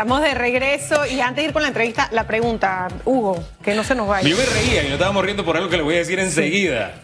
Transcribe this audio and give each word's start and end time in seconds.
Estamos 0.00 0.22
de 0.22 0.32
regreso 0.32 1.04
y 1.04 1.20
antes 1.20 1.42
de 1.42 1.48
ir 1.48 1.52
con 1.52 1.60
la 1.60 1.68
entrevista, 1.68 2.08
la 2.10 2.26
pregunta, 2.26 2.88
Hugo, 3.04 3.44
que 3.62 3.74
no 3.74 3.84
se 3.84 3.94
nos 3.94 4.08
vaya. 4.08 4.26
Yo 4.26 4.34
me 4.34 4.46
reía 4.46 4.82
y 4.82 4.88
no 4.88 4.94
estábamos 4.94 5.22
riendo 5.22 5.44
por 5.44 5.58
algo 5.58 5.68
que 5.68 5.76
le 5.76 5.82
voy 5.82 5.96
a 5.96 5.98
decir 5.98 6.18
enseguida. 6.18 6.94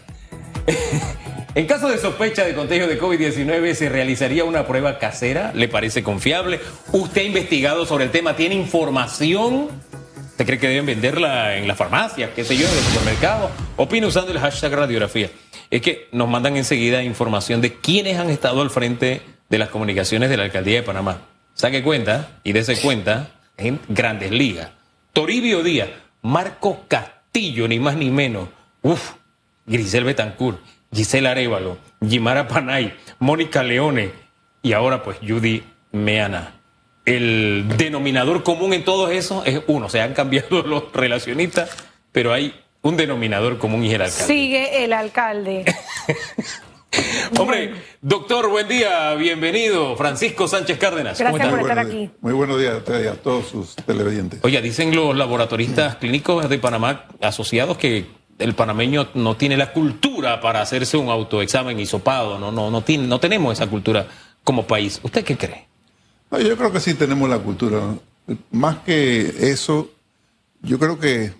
En 1.53 1.67
caso 1.67 1.89
de 1.89 1.99
sospecha 1.99 2.43
de 2.43 2.55
contagio 2.55 2.87
de 2.87 2.99
COVID-19, 2.99 3.73
¿se 3.75 3.89
realizaría 3.89 4.45
una 4.45 4.65
prueba 4.65 4.97
casera? 4.97 5.51
¿Le 5.53 5.67
parece 5.67 6.03
confiable? 6.03 6.59
¿Usted 6.91 7.21
ha 7.21 7.23
investigado 7.25 7.85
sobre 7.85 8.05
el 8.05 8.11
tema? 8.11 8.35
¿Tiene 8.35 8.55
información? 8.55 9.69
¿Usted 10.31 10.45
cree 10.45 10.57
que 10.57 10.67
deben 10.67 10.87
venderla 10.87 11.55
en 11.55 11.67
la 11.67 11.75
farmacia, 11.75 12.33
qué 12.33 12.43
sé 12.43 12.57
yo, 12.57 12.67
en 12.67 12.77
el 12.77 12.83
supermercado? 12.83 13.51
Opina 13.75 14.07
usando 14.07 14.31
el 14.31 14.39
hashtag 14.39 14.73
radiografía. 14.73 15.29
Es 15.69 15.81
que 15.81 16.07
nos 16.11 16.27
mandan 16.27 16.57
enseguida 16.57 17.03
información 17.03 17.61
de 17.61 17.73
quiénes 17.73 18.17
han 18.17 18.31
estado 18.31 18.61
al 18.61 18.71
frente 18.71 19.21
de 19.49 19.57
las 19.59 19.69
comunicaciones 19.69 20.31
de 20.31 20.37
la 20.37 20.43
alcaldía 20.43 20.77
de 20.77 20.83
Panamá. 20.83 21.36
Saque 21.57 21.81
cuenta 21.81 22.39
y 22.43 22.53
dése 22.53 22.79
cuenta 22.79 23.31
en 23.57 23.79
grandes 23.89 24.29
ligas. 24.29 24.69
Toribio 25.11 25.63
Díaz, 25.63 25.89
Marco 26.21 26.85
Castillo, 26.87 27.67
ni 27.67 27.79
más 27.79 27.95
ni 27.95 28.11
menos. 28.11 28.47
Uf, 28.83 29.13
Grisel 29.65 30.03
Betancourt, 30.03 30.59
Gisela 30.93 31.31
Arevalo, 31.31 31.79
Jimara 32.07 32.47
Panay, 32.47 32.93
Mónica 33.17 33.63
Leone 33.63 34.11
y 34.61 34.73
ahora 34.73 35.01
pues 35.01 35.17
Judy 35.27 35.63
Meana. 35.93 36.53
El 37.05 37.65
denominador 37.75 38.43
común 38.43 38.73
en 38.73 38.85
todos 38.85 39.09
esos 39.09 39.47
es 39.47 39.59
uno, 39.65 39.89
se 39.89 39.99
han 39.99 40.13
cambiado 40.13 40.61
los 40.65 40.93
relacionistas, 40.93 41.71
pero 42.11 42.33
hay 42.33 42.53
un 42.83 42.97
denominador 42.97 43.57
común 43.57 43.83
y 43.83 43.87
es 43.87 43.93
el 43.95 44.01
alcalde. 44.03 44.25
Sigue 44.27 44.83
el 44.83 44.93
alcalde. 44.93 45.65
Hombre, 47.39 47.73
doctor, 48.01 48.49
buen 48.49 48.67
día, 48.67 49.13
bienvenido. 49.15 49.95
Francisco 49.95 50.47
Sánchez 50.47 50.77
Cárdenas. 50.77 51.19
Gracias 51.19 51.41
¿Cómo 51.41 51.51
por 51.51 51.69
está? 51.69 51.81
estar 51.81 51.85
aquí. 51.85 52.09
Muy 52.21 52.33
buenos 52.33 52.59
días 52.59 52.75
a 52.75 52.77
ustedes 52.77 53.05
y 53.05 53.07
a 53.07 53.21
todos 53.21 53.47
sus 53.47 53.75
televidentes. 53.75 54.39
Oye, 54.43 54.61
dicen 54.61 54.95
los 54.95 55.15
laboratoristas 55.15 55.97
clínicos 55.97 56.47
de 56.49 56.57
Panamá 56.59 57.05
asociados 57.21 57.77
que 57.77 58.07
el 58.39 58.53
panameño 58.53 59.09
no 59.15 59.35
tiene 59.35 59.57
la 59.57 59.73
cultura 59.73 60.39
para 60.41 60.61
hacerse 60.61 60.97
un 60.97 61.09
autoexamen 61.09 61.79
hisopado, 61.79 62.37
no, 62.37 62.51
no, 62.51 62.69
no, 62.69 62.83
tiene, 62.83 63.07
no 63.07 63.19
tenemos 63.19 63.53
esa 63.53 63.67
cultura 63.67 64.07
como 64.43 64.67
país. 64.67 64.99
¿Usted 65.03 65.23
qué 65.23 65.37
cree? 65.37 65.67
No, 66.29 66.39
yo 66.39 66.55
creo 66.55 66.71
que 66.71 66.79
sí 66.79 66.93
tenemos 66.93 67.29
la 67.29 67.39
cultura. 67.39 67.95
Más 68.51 68.77
que 68.79 69.51
eso, 69.51 69.89
yo 70.61 70.77
creo 70.77 70.99
que 70.99 71.33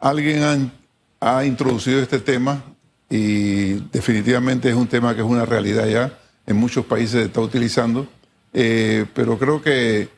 alguien 0.00 0.72
ha 1.20 1.44
introducido 1.44 2.00
este 2.00 2.20
tema 2.20 2.62
y 3.10 3.74
definitivamente 3.90 4.68
es 4.68 4.74
un 4.74 4.86
tema 4.86 5.14
que 5.14 5.20
es 5.20 5.26
una 5.26 5.44
realidad 5.44 5.86
ya. 5.86 6.18
En 6.46 6.56
muchos 6.56 6.84
países 6.86 7.12
se 7.12 7.22
está 7.24 7.40
utilizando, 7.40 8.06
eh, 8.52 9.06
pero 9.14 9.38
creo 9.38 9.60
que 9.62 10.08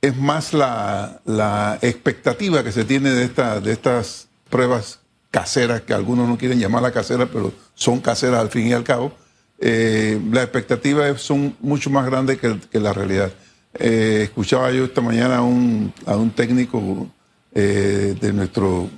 es 0.00 0.16
más 0.16 0.52
la, 0.52 1.20
la 1.24 1.78
expectativa 1.82 2.62
que 2.62 2.72
se 2.72 2.84
tiene 2.84 3.10
de, 3.10 3.24
esta, 3.24 3.60
de 3.60 3.72
estas 3.72 4.28
pruebas 4.48 5.00
caseras, 5.30 5.82
que 5.82 5.92
algunos 5.92 6.28
no 6.28 6.38
quieren 6.38 6.58
llamarlas 6.58 6.92
caseras, 6.92 7.28
pero 7.32 7.52
son 7.74 8.00
caseras 8.00 8.40
al 8.40 8.50
fin 8.50 8.66
y 8.68 8.72
al 8.72 8.84
cabo. 8.84 9.12
Eh, 9.60 10.20
las 10.30 10.44
expectativas 10.44 11.20
son 11.20 11.56
mucho 11.60 11.90
más 11.90 12.06
grandes 12.06 12.38
que, 12.38 12.58
que 12.70 12.80
la 12.80 12.92
realidad. 12.92 13.32
Eh, 13.74 14.22
escuchaba 14.24 14.70
yo 14.72 14.84
esta 14.84 15.00
mañana 15.00 15.38
a 15.38 15.42
un, 15.42 15.92
a 16.06 16.16
un 16.16 16.30
técnico 16.30 17.08
eh, 17.54 18.16
de, 18.20 18.32
nuestro, 18.32 18.88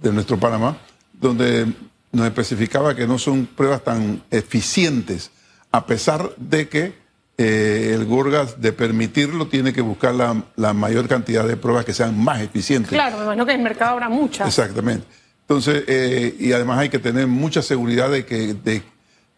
de 0.00 0.12
nuestro 0.12 0.38
Panamá, 0.38 0.76
donde 1.12 1.66
nos 2.14 2.26
especificaba 2.26 2.94
que 2.94 3.06
no 3.06 3.18
son 3.18 3.46
pruebas 3.46 3.84
tan 3.84 4.22
eficientes, 4.30 5.30
a 5.70 5.86
pesar 5.86 6.34
de 6.36 6.68
que 6.68 6.94
eh, 7.36 7.90
el 7.94 8.04
Gorgas, 8.04 8.60
de 8.60 8.72
permitirlo, 8.72 9.48
tiene 9.48 9.72
que 9.72 9.80
buscar 9.80 10.14
la, 10.14 10.44
la 10.56 10.72
mayor 10.72 11.08
cantidad 11.08 11.46
de 11.46 11.56
pruebas 11.56 11.84
que 11.84 11.92
sean 11.92 12.16
más 12.18 12.40
eficientes. 12.40 12.90
Claro, 12.90 13.18
me 13.18 13.24
imagino 13.24 13.44
que 13.44 13.52
en 13.52 13.60
el 13.60 13.64
mercado 13.64 13.92
habrá 13.92 14.08
muchas. 14.08 14.46
Exactamente. 14.46 15.06
Entonces, 15.40 15.84
eh, 15.88 16.34
y 16.38 16.52
además 16.52 16.78
hay 16.78 16.88
que 16.88 16.98
tener 16.98 17.26
mucha 17.26 17.60
seguridad 17.60 18.10
de 18.10 18.24
que 18.24 18.54
de 18.54 18.82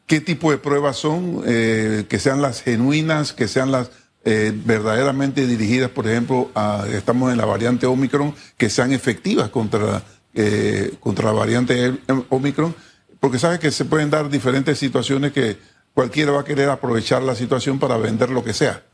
qué 0.07 0.21
tipo 0.21 0.51
de 0.51 0.59
pruebas 0.59 0.97
son, 0.97 1.43
eh, 1.47 2.05
que 2.09 2.19
sean 2.19 2.41
las 2.41 2.63
genuinas, 2.63 3.33
que 3.33 3.49
sean 3.49 3.73
las 3.73 3.91
eh, 4.25 4.53
verdaderamente 4.55 5.47
dirigidas, 5.47 5.91
por 5.91 6.07
ejemplo, 6.07 6.51
a, 6.55 6.85
estamos 6.93 7.33
en 7.33 7.39
la 7.39 7.45
variante 7.45 7.87
Omicron, 7.87 8.35
que 8.57 8.71
sean 8.71 8.93
efectivas 8.93 9.51
contra, 9.51 10.03
eh, 10.37 10.95
contra 11.01 11.27
la 11.27 11.33
variante 11.33 11.99
Omicron, 12.29 12.75
porque 13.19 13.41
sabes 13.41 13.59
que 13.59 13.73
se 13.73 13.85
pueden 13.85 14.11
dar 14.11 14.29
diferentes 14.31 14.79
situaciones 14.79 15.33
que 15.33 15.57
cualquiera 15.95 16.31
va 16.31 16.43
a 16.43 16.45
querer 16.45 16.69
aprovechar 16.69 17.23
la 17.23 17.35
situación 17.35 17.79
para 17.79 17.97
vender 17.97 18.31
lo 18.31 18.45
que 18.45 18.53
sea. 18.53 18.85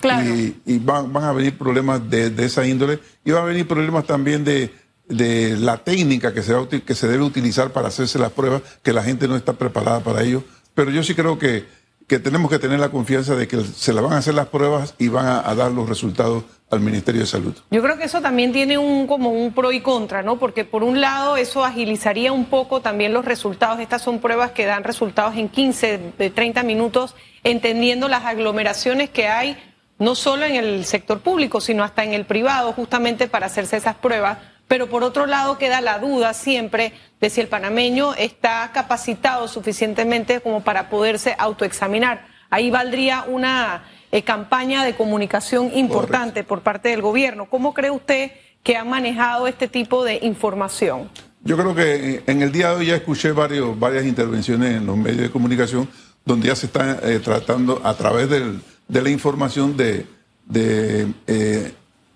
Claro. 0.00 0.28
Y, 0.28 0.60
y 0.66 0.78
van, 0.78 1.12
van 1.12 1.24
a 1.24 1.32
venir 1.32 1.58
problemas 1.58 2.08
de, 2.08 2.30
de 2.30 2.44
esa 2.44 2.64
índole 2.66 3.00
y 3.24 3.32
van 3.32 3.42
a 3.42 3.46
venir 3.46 3.66
problemas 3.66 4.06
también 4.06 4.44
de, 4.44 4.72
de 5.08 5.56
la 5.56 5.78
técnica 5.78 6.32
que 6.32 6.42
se, 6.42 6.52
va 6.52 6.60
a 6.60 6.62
uti- 6.62 6.82
que 6.82 6.94
se 6.94 7.08
debe 7.08 7.24
utilizar 7.24 7.72
para 7.72 7.88
hacerse 7.88 8.18
las 8.18 8.30
pruebas, 8.30 8.62
que 8.82 8.92
la 8.92 9.02
gente 9.02 9.26
no 9.26 9.36
está 9.36 9.54
preparada 9.54 10.00
para 10.00 10.22
ello. 10.22 10.44
Pero 10.74 10.90
yo 10.92 11.02
sí 11.02 11.14
creo 11.14 11.38
que, 11.38 11.64
que 12.06 12.18
tenemos 12.20 12.50
que 12.50 12.58
tener 12.60 12.78
la 12.78 12.90
confianza 12.90 13.34
de 13.34 13.48
que 13.48 13.64
se 13.64 13.92
le 13.92 14.00
van 14.00 14.12
a 14.12 14.18
hacer 14.18 14.34
las 14.34 14.46
pruebas 14.46 14.94
y 14.98 15.08
van 15.08 15.26
a, 15.26 15.48
a 15.48 15.54
dar 15.54 15.72
los 15.72 15.88
resultados 15.88 16.44
al 16.70 16.80
Ministerio 16.80 17.22
de 17.22 17.26
Salud. 17.26 17.54
Yo 17.70 17.82
creo 17.82 17.98
que 17.98 18.04
eso 18.04 18.20
también 18.20 18.52
tiene 18.52 18.78
un 18.78 19.06
como 19.06 19.30
un 19.30 19.52
pro 19.52 19.72
y 19.72 19.80
contra, 19.80 20.22
¿no? 20.22 20.38
Porque 20.38 20.64
por 20.64 20.84
un 20.84 21.00
lado 21.00 21.36
eso 21.36 21.64
agilizaría 21.64 22.32
un 22.32 22.44
poco 22.44 22.80
también 22.80 23.12
los 23.12 23.24
resultados. 23.24 23.80
Estas 23.80 24.02
son 24.02 24.20
pruebas 24.20 24.52
que 24.52 24.66
dan 24.66 24.84
resultados 24.84 25.36
en 25.36 25.48
15, 25.48 26.12
de 26.16 26.30
30 26.30 26.62
minutos, 26.62 27.16
entendiendo 27.42 28.08
las 28.08 28.24
aglomeraciones 28.24 29.10
que 29.10 29.26
hay 29.26 29.56
no 29.98 30.14
solo 30.14 30.46
en 30.46 30.56
el 30.56 30.84
sector 30.86 31.20
público, 31.20 31.60
sino 31.60 31.84
hasta 31.84 32.04
en 32.04 32.14
el 32.14 32.24
privado, 32.24 32.72
justamente 32.72 33.28
para 33.28 33.46
hacerse 33.46 33.76
esas 33.76 33.96
pruebas. 33.96 34.38
Pero 34.66 34.88
por 34.88 35.02
otro 35.02 35.26
lado 35.26 35.58
queda 35.58 35.80
la 35.80 35.98
duda 35.98 36.32
siempre 36.32 36.92
de 37.20 37.28
si 37.28 37.40
el 37.40 37.48
panameño 37.48 38.14
está 38.14 38.70
capacitado 38.72 39.48
suficientemente 39.48 40.40
como 40.40 40.62
para 40.62 40.88
poderse 40.88 41.34
autoexaminar. 41.36 42.26
Ahí 42.48 42.70
valdría 42.70 43.24
una 43.28 43.84
eh, 44.12 44.22
campaña 44.22 44.84
de 44.84 44.94
comunicación 44.94 45.70
importante 45.76 46.44
por 46.44 46.60
parte 46.62 46.88
del 46.90 47.02
gobierno. 47.02 47.46
¿Cómo 47.48 47.74
cree 47.74 47.90
usted 47.90 48.32
que 48.62 48.76
han 48.76 48.88
manejado 48.90 49.46
este 49.46 49.68
tipo 49.68 50.04
de 50.04 50.18
información? 50.22 51.08
Yo 51.42 51.56
creo 51.56 51.74
que 51.74 52.22
en 52.26 52.42
el 52.42 52.52
día 52.52 52.70
de 52.70 52.76
hoy 52.76 52.86
ya 52.86 52.96
escuché 52.96 53.32
varios, 53.32 53.78
varias 53.78 54.04
intervenciones 54.04 54.76
en 54.76 54.86
los 54.86 54.96
medios 54.96 55.22
de 55.22 55.30
comunicación 55.30 55.88
donde 56.24 56.48
ya 56.48 56.54
se 56.56 56.66
está 56.66 56.98
eh, 57.02 57.18
tratando 57.20 57.80
a 57.82 57.94
través 57.94 58.28
del- 58.28 58.60
de 58.88 59.02
la 59.02 59.08
información 59.08 59.76
de, 59.76 60.04
de, 60.44 61.06
eh, 61.26 61.72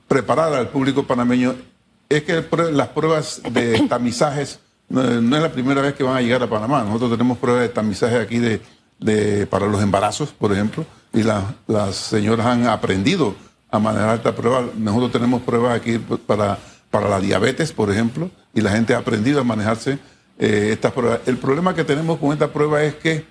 preparar 0.09 0.53
al 0.53 0.69
público 0.69 1.05
panameño. 1.07 1.55
Es 2.09 2.23
que 2.25 2.33
el 2.33 2.77
las 2.77 2.89
pruebas 2.89 3.41
de 3.51 3.81
tamizajes 3.89 4.61
no, 4.91 5.03
no 5.23 5.37
es 5.37 5.43
la 5.43 5.51
primera 5.53 5.81
vez 5.81 5.95
que 5.95 6.03
van 6.03 6.17
a 6.17 6.21
llegar 6.21 6.43
a 6.43 6.51
Panamá. 6.51 6.83
Nosotros 6.85 7.13
tenemos 7.13 7.39
pruebas 7.39 7.63
de 7.63 7.69
tamizaje 7.71 8.17
aquí 8.19 8.39
de, 8.39 8.61
de- 8.99 9.47
para 9.47 9.67
los 9.67 9.83
embarazos, 9.83 10.31
por 10.33 10.53
ejemplo, 10.53 10.85
y 11.15 11.23
la- 11.23 11.55
las 11.67 11.97
señoras 11.97 12.47
han 12.47 12.67
aprendido 12.67 13.35
a 13.71 13.79
manejar 13.79 14.17
esta 14.17 14.35
prueba. 14.35 14.65
Nosotros 14.77 15.13
tenemos 15.13 15.43
pruebas 15.43 15.77
aquí 15.77 15.99
para, 15.99 16.59
para 16.91 17.09
la 17.09 17.21
diabetes, 17.21 17.73
por 17.73 17.91
ejemplo, 17.91 18.31
y 18.55 18.61
la 18.61 18.71
gente 18.71 18.95
ha 18.95 18.99
aprendido 18.99 19.41
a 19.41 19.45
manejarse 19.45 19.99
eh, 20.39 20.71
estas 20.73 20.93
pruebas. 20.93 21.21
El 21.27 21.39
problema 21.39 21.75
que 21.75 21.85
tenemos 21.85 22.19
con 22.19 22.33
esta 22.33 22.53
prueba 22.53 22.83
es 22.83 22.95
que 22.97 23.25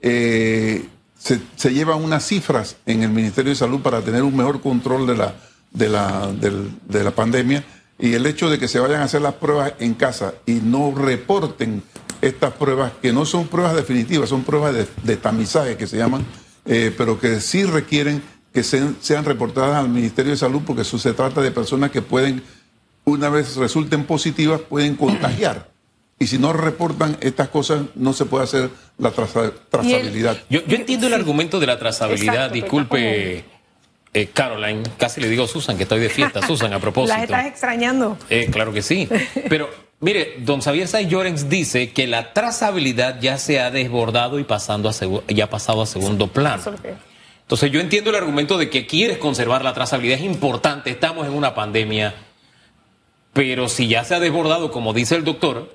eh, 0.00 0.86
se, 1.18 1.72
llevan 1.72 2.02
unas 2.02 2.24
cifras 2.26 2.76
en 2.86 3.02
el 3.02 3.10
Ministerio 3.10 3.50
de 3.50 3.56
Salud 3.56 3.80
para 3.80 4.00
tener 4.00 4.22
un 4.22 4.36
mejor 4.36 4.60
control 4.60 5.06
de 5.06 5.16
la, 5.16 5.34
de 5.72 5.88
la, 5.88 6.30
de 6.32 7.04
la 7.04 7.10
pandemia 7.10 7.64
y 7.98 8.14
el 8.14 8.24
hecho 8.26 8.48
de 8.48 8.58
que 8.58 8.68
se 8.68 8.78
vayan 8.78 9.00
a 9.00 9.04
hacer 9.04 9.20
las 9.22 9.34
pruebas 9.34 9.72
en 9.80 9.94
casa 9.94 10.34
y 10.46 10.54
no 10.54 10.94
reporten 10.94 11.82
estas 12.22 12.52
pruebas, 12.52 12.92
que 13.02 13.12
no 13.12 13.24
son 13.24 13.48
pruebas 13.48 13.74
definitivas, 13.74 14.28
son 14.28 14.42
pruebas 14.44 14.74
de, 14.74 14.86
de 15.02 15.16
tamizaje 15.16 15.76
que 15.76 15.86
se 15.86 15.96
llaman, 15.96 16.24
eh, 16.68 16.94
pero 16.96 17.18
que 17.18 17.40
sí 17.40 17.64
requieren 17.64 18.22
que 18.54 18.62
sean, 18.62 18.96
sean 19.00 19.24
reportadas 19.24 19.76
al 19.76 19.88
Ministerio 19.88 20.30
de 20.32 20.36
Salud 20.38 20.62
porque 20.66 20.82
eso 20.82 20.98
se 20.98 21.12
trata 21.12 21.40
de 21.40 21.50
personas 21.50 21.90
que 21.90 22.02
pueden, 22.02 22.42
una 23.04 23.28
vez 23.28 23.56
resulten 23.56 24.04
positivas, 24.04 24.60
pueden 24.60 24.94
contagiar. 24.96 25.70
Y 26.20 26.26
si 26.26 26.38
no 26.38 26.52
reportan 26.52 27.16
estas 27.20 27.48
cosas, 27.48 27.82
no 27.94 28.12
se 28.12 28.24
puede 28.24 28.44
hacer 28.44 28.70
la 28.98 29.10
traza- 29.12 29.52
trazabilidad. 29.70 30.36
Yo, 30.50 30.64
yo 30.66 30.76
entiendo 30.76 31.06
el 31.06 31.14
argumento 31.14 31.60
de 31.60 31.66
la 31.66 31.78
trazabilidad. 31.78 32.34
Exacto, 32.34 32.52
pero 32.52 32.64
Disculpe, 32.64 33.44
eh, 34.14 34.26
Caroline, 34.34 34.82
casi 34.98 35.20
le 35.20 35.28
digo 35.28 35.46
Susan, 35.46 35.76
que 35.76 35.84
estoy 35.84 36.00
de 36.00 36.08
fiesta. 36.08 36.44
Susan, 36.44 36.72
a 36.72 36.80
propósito. 36.80 37.14
¿Las 37.14 37.22
estás 37.24 37.46
extrañando? 37.46 38.18
Eh, 38.30 38.48
claro 38.50 38.72
que 38.72 38.82
sí. 38.82 39.08
Pero 39.48 39.70
mire, 40.00 40.36
don 40.38 40.60
Xavier 40.60 40.88
Sáenz 40.88 41.10
Llorens 41.10 41.48
dice 41.48 41.92
que 41.92 42.06
la 42.06 42.32
trazabilidad 42.32 43.20
ya 43.20 43.38
se 43.38 43.60
ha 43.60 43.70
desbordado 43.70 44.38
y 44.38 44.44
pasando 44.44 44.88
a 44.88 44.92
ya 45.28 45.44
ha 45.44 45.50
pasado 45.50 45.82
a 45.82 45.86
segundo 45.86 46.28
plano. 46.28 46.62
Entonces 47.42 47.70
yo 47.70 47.80
entiendo 47.80 48.10
el 48.10 48.16
argumento 48.16 48.58
de 48.58 48.68
que 48.68 48.86
quieres 48.86 49.18
conservar 49.18 49.64
la 49.64 49.72
trazabilidad, 49.72 50.18
es 50.18 50.24
importante, 50.24 50.90
estamos 50.90 51.26
en 51.26 51.32
una 51.32 51.54
pandemia, 51.54 52.14
pero 53.32 53.68
si 53.68 53.88
ya 53.88 54.04
se 54.04 54.14
ha 54.14 54.20
desbordado, 54.20 54.70
como 54.70 54.92
dice 54.92 55.16
el 55.16 55.24
doctor, 55.24 55.74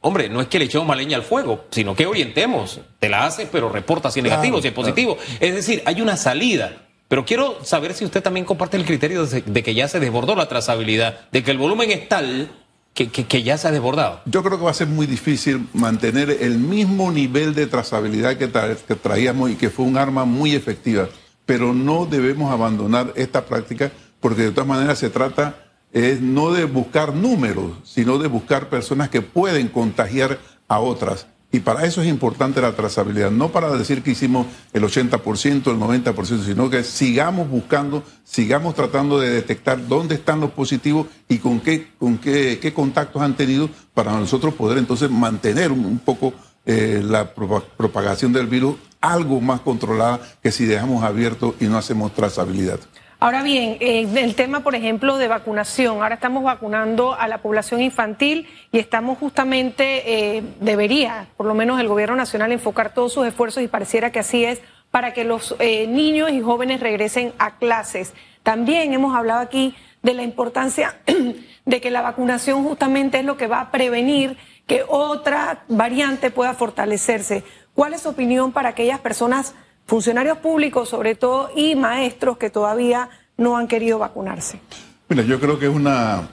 hombre, 0.00 0.28
no 0.28 0.40
es 0.40 0.48
que 0.48 0.58
le 0.58 0.66
echemos 0.66 0.86
más 0.86 0.96
leña 0.96 1.16
al 1.16 1.22
fuego, 1.22 1.64
sino 1.70 1.96
que 1.96 2.06
orientemos, 2.06 2.80
te 2.98 3.08
la 3.08 3.24
haces, 3.24 3.48
pero 3.50 3.68
reporta 3.68 4.10
si 4.10 4.20
es 4.20 4.24
negativo, 4.24 4.60
Claro, 4.60 4.62
si 4.62 4.68
es 4.68 4.74
claro. 4.74 4.94
positivo. 4.94 5.18
Es 5.40 5.54
decir, 5.54 5.82
hay 5.86 6.00
una 6.00 6.16
salida. 6.16 6.82
Pero 7.08 7.24
quiero 7.24 7.64
saber 7.64 7.94
si 7.94 8.04
usted 8.04 8.22
también 8.22 8.44
comparte 8.44 8.76
el 8.76 8.84
criterio 8.84 9.24
de, 9.26 9.62
que 9.62 9.74
ya 9.74 9.86
se 9.86 10.00
desbordó 10.00 10.34
la 10.34 10.48
trazabilidad, 10.48 11.28
de 11.30 11.44
que 11.44 11.52
el 11.52 11.58
volumen 11.58 11.92
es 11.92 12.08
tal 12.08 12.50
que, 12.96 13.42
ya 13.42 13.58
se 13.58 13.68
ha 13.68 13.70
desbordado. 13.70 14.22
Yo 14.24 14.42
creo 14.42 14.58
que 14.58 14.64
va 14.64 14.70
a 14.70 14.74
ser 14.74 14.88
muy 14.88 15.06
difícil 15.06 15.68
mantener 15.74 16.30
el 16.30 16.58
mismo 16.58 17.12
nivel 17.12 17.54
de 17.54 17.66
trazabilidad 17.66 18.36
que, 18.36 18.50
que 18.88 18.94
traíamos 18.94 19.50
y 19.50 19.56
que 19.56 19.68
fue 19.68 19.84
un 19.84 19.98
arma 19.98 20.24
muy 20.24 20.54
efectiva. 20.54 21.08
Pero 21.44 21.74
no 21.74 22.06
debemos 22.06 22.50
abandonar 22.50 23.12
esta 23.14 23.44
práctica 23.44 23.92
porque 24.20 24.42
de 24.42 24.50
todas 24.50 24.66
maneras 24.66 24.98
se 24.98 25.10
trata 25.10 25.66
es 25.92 26.20
no 26.20 26.52
de 26.52 26.64
buscar 26.64 27.14
números, 27.14 27.72
sino 27.84 28.18
de 28.18 28.28
buscar 28.28 28.68
personas 28.68 29.10
que 29.10 29.22
pueden 29.22 29.68
contagiar 29.68 30.38
a 30.66 30.80
otras. 30.80 31.26
Y 31.56 31.60
para 31.60 31.86
eso 31.86 32.02
es 32.02 32.08
importante 32.08 32.60
la 32.60 32.72
trazabilidad, 32.72 33.30
no 33.30 33.50
para 33.50 33.70
decir 33.70 34.02
que 34.02 34.10
hicimos 34.10 34.46
el 34.74 34.82
80%, 34.82 35.70
el 35.70 35.78
90%, 35.78 36.44
sino 36.44 36.68
que 36.68 36.84
sigamos 36.84 37.48
buscando, 37.48 38.02
sigamos 38.24 38.74
tratando 38.74 39.18
de 39.18 39.30
detectar 39.30 39.88
dónde 39.88 40.16
están 40.16 40.38
los 40.40 40.50
positivos 40.50 41.06
y 41.30 41.38
con 41.38 41.60
qué, 41.60 41.92
con 41.98 42.18
qué, 42.18 42.58
qué 42.60 42.74
contactos 42.74 43.22
han 43.22 43.38
tenido 43.38 43.70
para 43.94 44.12
nosotros 44.12 44.52
poder 44.52 44.76
entonces 44.76 45.10
mantener 45.10 45.72
un, 45.72 45.98
poco 45.98 46.34
eh, 46.66 47.00
la 47.02 47.32
propagación 47.32 48.34
del 48.34 48.48
virus 48.48 48.76
algo 49.00 49.40
más 49.40 49.62
controlada 49.62 50.20
que 50.42 50.52
si 50.52 50.66
dejamos 50.66 51.04
abierto 51.04 51.54
y 51.58 51.64
no 51.68 51.78
hacemos 51.78 52.14
trazabilidad. 52.14 52.80
Ahora 53.18 53.42
bien, 53.42 53.78
eh, 53.80 54.06
el 54.16 54.34
tema, 54.34 54.60
por 54.60 54.74
ejemplo, 54.74 55.16
de 55.16 55.26
vacunación. 55.26 56.02
Ahora 56.02 56.16
estamos 56.16 56.44
vacunando 56.44 57.14
a 57.14 57.28
la 57.28 57.38
población 57.38 57.80
infantil 57.80 58.46
y 58.72 58.78
estamos 58.78 59.16
justamente, 59.16 60.36
eh, 60.36 60.42
debería, 60.60 61.26
por 61.38 61.46
lo 61.46 61.54
menos 61.54 61.80
el 61.80 61.88
gobierno 61.88 62.14
nacional, 62.14 62.52
enfocar 62.52 62.92
todos 62.92 63.14
sus 63.14 63.26
esfuerzos 63.26 63.62
y 63.62 63.68
pareciera 63.68 64.12
que 64.12 64.18
así 64.18 64.44
es 64.44 64.60
para 64.90 65.14
que 65.14 65.24
los 65.24 65.56
eh, 65.60 65.86
niños 65.86 66.30
y 66.30 66.42
jóvenes 66.42 66.80
regresen 66.80 67.32
a 67.38 67.56
clases. 67.56 68.12
También 68.42 68.92
hemos 68.92 69.16
hablado 69.16 69.40
aquí 69.40 69.74
de 70.02 70.12
la 70.12 70.22
importancia 70.22 71.00
de 71.64 71.80
que 71.80 71.90
la 71.90 72.02
vacunación 72.02 72.64
justamente 72.64 73.20
es 73.20 73.24
lo 73.24 73.38
que 73.38 73.46
va 73.46 73.60
a 73.60 73.70
prevenir 73.70 74.36
que 74.66 74.84
otra 74.86 75.64
variante 75.68 76.30
pueda 76.30 76.52
fortalecerse. 76.52 77.44
¿Cuál 77.72 77.94
es 77.94 78.02
su 78.02 78.10
opinión 78.10 78.52
para 78.52 78.70
aquellas 78.70 79.00
personas 79.00 79.54
funcionarios 79.86 80.38
públicos 80.38 80.88
sobre 80.88 81.14
todo 81.14 81.50
y 81.54 81.74
maestros 81.74 82.38
que 82.38 82.50
todavía 82.50 83.08
no 83.36 83.56
han 83.56 83.68
querido 83.68 83.98
vacunarse? 83.98 84.60
Mira, 85.08 85.22
yo 85.22 85.40
creo 85.40 85.58
que 85.58 85.66
es 85.66 85.74
una... 85.74 86.28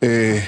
Eh, 0.00 0.42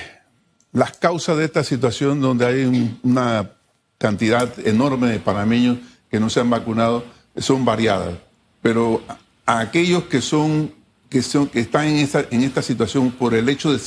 las 0.72 0.96
causas 0.98 1.36
de 1.36 1.44
esta 1.44 1.62
situación 1.62 2.20
donde 2.20 2.46
hay 2.46 2.98
una 3.02 3.50
cantidad 3.98 4.48
enorme 4.66 5.08
de 5.08 5.20
panameños 5.20 5.78
que 6.10 6.18
no 6.18 6.28
se 6.28 6.40
han 6.40 6.50
vacunado 6.50 7.04
son 7.36 7.64
variadas, 7.64 8.14
pero 8.60 9.02
a 9.46 9.60
aquellos 9.60 10.04
que 10.04 10.20
son 10.20 10.72
que, 11.14 11.22
son, 11.22 11.46
que 11.46 11.60
están 11.60 11.86
en 11.86 11.96
esta, 11.98 12.24
en 12.28 12.42
esta 12.42 12.60
situación 12.60 13.12
por 13.12 13.34
el 13.34 13.48
hecho 13.48 13.72
de 13.72 13.78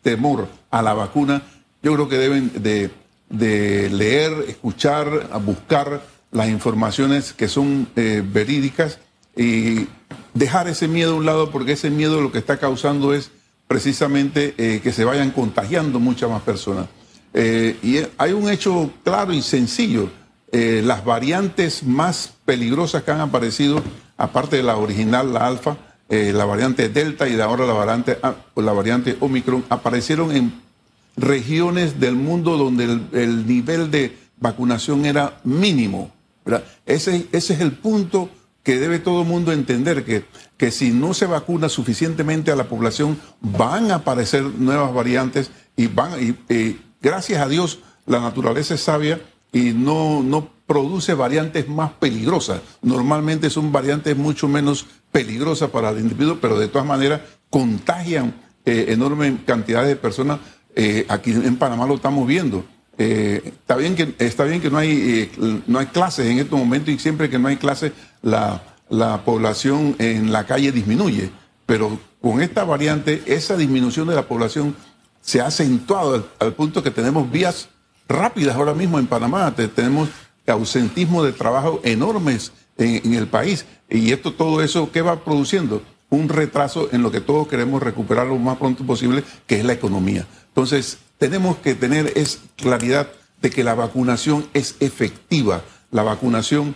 temor 0.00 0.48
a 0.70 0.80
la 0.80 0.94
vacuna, 0.94 1.42
yo 1.82 1.92
creo 1.92 2.08
que 2.08 2.16
deben 2.16 2.62
de, 2.62 2.90
de 3.28 3.90
leer, 3.90 4.32
escuchar, 4.48 5.28
buscar 5.44 6.00
las 6.32 6.48
informaciones 6.48 7.32
que 7.32 7.48
son 7.48 7.88
eh, 7.96 8.22
verídicas 8.24 8.98
y 9.36 9.86
dejar 10.34 10.68
ese 10.68 10.88
miedo 10.88 11.12
a 11.12 11.16
un 11.16 11.26
lado 11.26 11.50
porque 11.50 11.72
ese 11.72 11.90
miedo 11.90 12.20
lo 12.20 12.30
que 12.30 12.38
está 12.38 12.58
causando 12.58 13.14
es 13.14 13.30
precisamente 13.66 14.54
eh, 14.58 14.80
que 14.82 14.92
se 14.92 15.04
vayan 15.04 15.30
contagiando 15.30 15.98
muchas 16.00 16.30
más 16.30 16.42
personas. 16.42 16.86
Eh, 17.32 17.76
y 17.82 17.98
hay 18.18 18.32
un 18.32 18.50
hecho 18.50 18.90
claro 19.04 19.32
y 19.32 19.42
sencillo. 19.42 20.10
las 20.52 21.04
variantes 21.04 21.84
más 21.84 22.32
peligrosas 22.44 23.04
que 23.04 23.12
han 23.12 23.20
aparecido, 23.20 23.80
aparte 24.16 24.56
de 24.56 24.64
la 24.64 24.76
original, 24.76 25.32
la 25.32 25.46
alfa, 25.46 25.76
la 26.08 26.44
variante 26.44 26.88
delta 26.88 27.28
y 27.28 27.40
ahora 27.40 27.66
la 27.66 27.72
variante, 27.72 28.18
la 28.56 28.72
variante 28.72 29.16
omicron, 29.20 29.64
aparecieron 29.68 30.34
en 30.34 30.52
regiones 31.16 32.00
del 32.00 32.16
mundo 32.16 32.56
donde 32.56 32.82
el 33.12 33.46
nivel 33.46 33.92
de 33.92 34.18
vacunación 34.40 35.04
era 35.04 35.38
mínimo. 35.44 36.10
Ese, 36.86 37.26
ese 37.32 37.54
es 37.54 37.60
el 37.60 37.72
punto 37.72 38.30
que 38.62 38.78
debe 38.78 38.98
todo 38.98 39.22
el 39.22 39.28
mundo 39.28 39.52
entender, 39.52 40.04
que, 40.04 40.24
que 40.56 40.70
si 40.70 40.90
no 40.90 41.14
se 41.14 41.26
vacuna 41.26 41.68
suficientemente 41.68 42.50
a 42.50 42.56
la 42.56 42.68
población, 42.68 43.18
van 43.40 43.90
a 43.90 43.96
aparecer 43.96 44.42
nuevas 44.42 44.92
variantes 44.92 45.50
y 45.76 45.86
van, 45.86 46.12
y, 46.48 46.78
gracias 47.00 47.40
a 47.40 47.48
Dios, 47.48 47.78
la 48.06 48.20
naturaleza 48.20 48.74
es 48.74 48.82
sabia 48.82 49.20
y 49.52 49.72
no, 49.72 50.22
no 50.22 50.50
produce 50.66 51.14
variantes 51.14 51.68
más 51.68 51.92
peligrosas. 51.92 52.60
Normalmente 52.82 53.50
son 53.50 53.72
variantes 53.72 54.16
mucho 54.16 54.46
menos 54.46 54.86
peligrosas 55.10 55.70
para 55.70 55.90
el 55.90 55.98
individuo, 55.98 56.38
pero 56.40 56.58
de 56.58 56.68
todas 56.68 56.86
maneras 56.86 57.22
contagian 57.48 58.34
eh, 58.64 58.86
enormes 58.88 59.40
cantidades 59.46 59.88
de 59.88 59.96
personas. 59.96 60.38
Eh, 60.76 61.06
aquí 61.08 61.32
en 61.32 61.56
Panamá 61.56 61.86
lo 61.86 61.94
estamos 61.94 62.26
viendo. 62.26 62.64
Eh, 63.02 63.40
está 63.46 63.76
bien 63.76 63.96
que 63.96 64.14
está 64.18 64.44
bien 64.44 64.60
que 64.60 64.68
no 64.68 64.76
hay 64.76 65.30
eh, 65.40 65.62
no 65.66 65.78
hay 65.78 65.86
clases 65.86 66.26
en 66.26 66.38
este 66.38 66.54
momento 66.54 66.90
y 66.90 66.98
siempre 66.98 67.30
que 67.30 67.38
no 67.38 67.48
hay 67.48 67.56
clases 67.56 67.92
la, 68.20 68.62
población 69.24 69.96
en 69.98 70.30
la 70.30 70.44
calle 70.44 70.70
disminuye, 70.70 71.30
pero 71.64 71.98
con 72.20 72.42
esta 72.42 72.62
variante 72.64 73.22
esa 73.24 73.56
disminución 73.56 74.06
de 74.06 74.16
la 74.16 74.28
población 74.28 74.76
se 75.22 75.40
ha 75.40 75.46
acentuado 75.46 76.28
al, 76.38 76.52
punto 76.52 76.82
que 76.82 76.90
tenemos 76.90 77.30
vías 77.30 77.70
rápidas 78.06 78.56
ahora 78.56 78.74
mismo 78.74 78.98
en 78.98 79.06
Panamá, 79.06 79.54
tenemos 79.74 80.10
ausentismo 80.46 81.24
de 81.24 81.32
trabajo 81.32 81.80
enormes 81.84 82.52
en, 82.76 83.00
en 83.02 83.14
el 83.14 83.28
país. 83.28 83.64
Y 83.88 84.12
esto 84.12 84.34
todo 84.34 84.62
eso 84.62 84.92
qué 84.92 85.00
va 85.00 85.24
produciendo 85.24 85.82
un 86.10 86.28
retraso 86.28 86.90
en 86.92 87.02
lo 87.02 87.10
que 87.10 87.22
todos 87.22 87.48
queremos 87.48 87.82
recuperar 87.82 88.26
lo 88.26 88.36
más 88.36 88.58
pronto 88.58 88.84
posible, 88.84 89.24
que 89.46 89.58
es 89.58 89.64
la 89.64 89.72
economía. 89.72 90.26
Entonces, 90.48 90.98
tenemos 91.20 91.58
que 91.58 91.74
tener 91.74 92.14
es 92.16 92.40
claridad 92.56 93.06
de 93.42 93.50
que 93.50 93.62
la 93.62 93.74
vacunación 93.74 94.48
es 94.54 94.76
efectiva. 94.80 95.62
La 95.92 96.02
vacunación, 96.02 96.74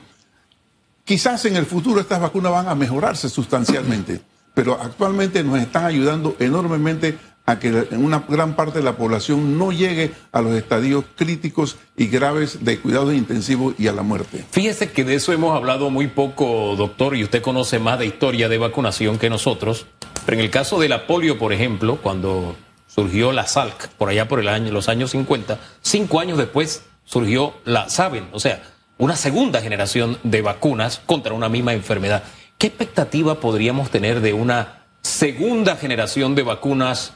quizás 1.05 1.47
en 1.47 1.57
el 1.57 1.65
futuro 1.65 1.99
estas 1.99 2.21
vacunas 2.21 2.53
van 2.53 2.69
a 2.69 2.75
mejorarse 2.75 3.31
sustancialmente, 3.31 4.21
pero 4.53 4.79
actualmente 4.81 5.43
nos 5.43 5.59
están 5.59 5.87
ayudando 5.87 6.37
enormemente 6.39 7.19
a 7.47 7.59
que 7.59 7.71
una 7.93 8.25
gran 8.29 8.55
parte 8.55 8.79
de 8.79 8.85
la 8.85 8.97
población 8.97 9.59
no 9.59 9.73
llegue 9.73 10.13
a 10.31 10.43
los 10.43 10.55
estadios 10.55 11.05
críticos 11.17 11.77
y 11.97 12.07
graves 12.09 12.65
de 12.65 12.79
cuidados 12.79 13.15
intensivos 13.15 13.75
y 13.79 13.87
a 13.87 13.93
la 13.93 14.03
muerte. 14.03 14.45
Fíjese 14.51 14.93
que 14.93 15.05
de 15.05 15.15
eso 15.15 15.33
hemos 15.33 15.57
hablado 15.57 15.89
muy 15.89 16.09
poco, 16.09 16.75
doctor, 16.77 17.17
y 17.17 17.25
usted 17.25 17.41
conoce 17.41 17.79
más 17.79 17.99
de 17.99 18.07
historia 18.07 18.51
de 18.51 18.59
vacunación 18.59 19.19
que 19.19 19.31
nosotros, 19.31 19.87
pero 20.27 20.39
en 20.39 20.45
el 20.45 20.51
caso 20.51 20.79
de 20.79 20.91
la 20.91 21.07
polio, 21.07 21.39
por 21.39 21.55
ejemplo, 21.55 21.99
cuando 22.03 22.57
surgió 22.95 23.33
la 23.33 23.47
SALC 23.47 23.89
por 23.89 24.09
allá 24.09 24.29
por 24.29 24.39
el 24.39 24.49
año, 24.49 24.73
los 24.73 24.89
años 24.89 25.11
50. 25.11 25.59
Cinco 25.83 26.21
años 26.21 26.39
después 26.39 26.85
surgió 27.05 27.55
la 27.65 27.89
SABEN, 27.89 28.29
o 28.33 28.39
sea, 28.39 28.63
una 28.99 29.17
segunda 29.17 29.61
generación 29.61 30.19
de 30.23 30.43
vacunas 30.43 31.01
contra 31.05 31.35
una 31.35 31.49
misma 31.49 31.73
enfermedad. 31.73 32.23
¿Qué 32.57 32.69
expectativa 32.69 33.41
podríamos 33.41 33.91
tener 33.91 34.21
de 34.21 34.33
una 34.33 34.85
segunda 35.03 35.77
generación 35.77 36.37
de 36.37 36.45
vacunas 36.45 37.15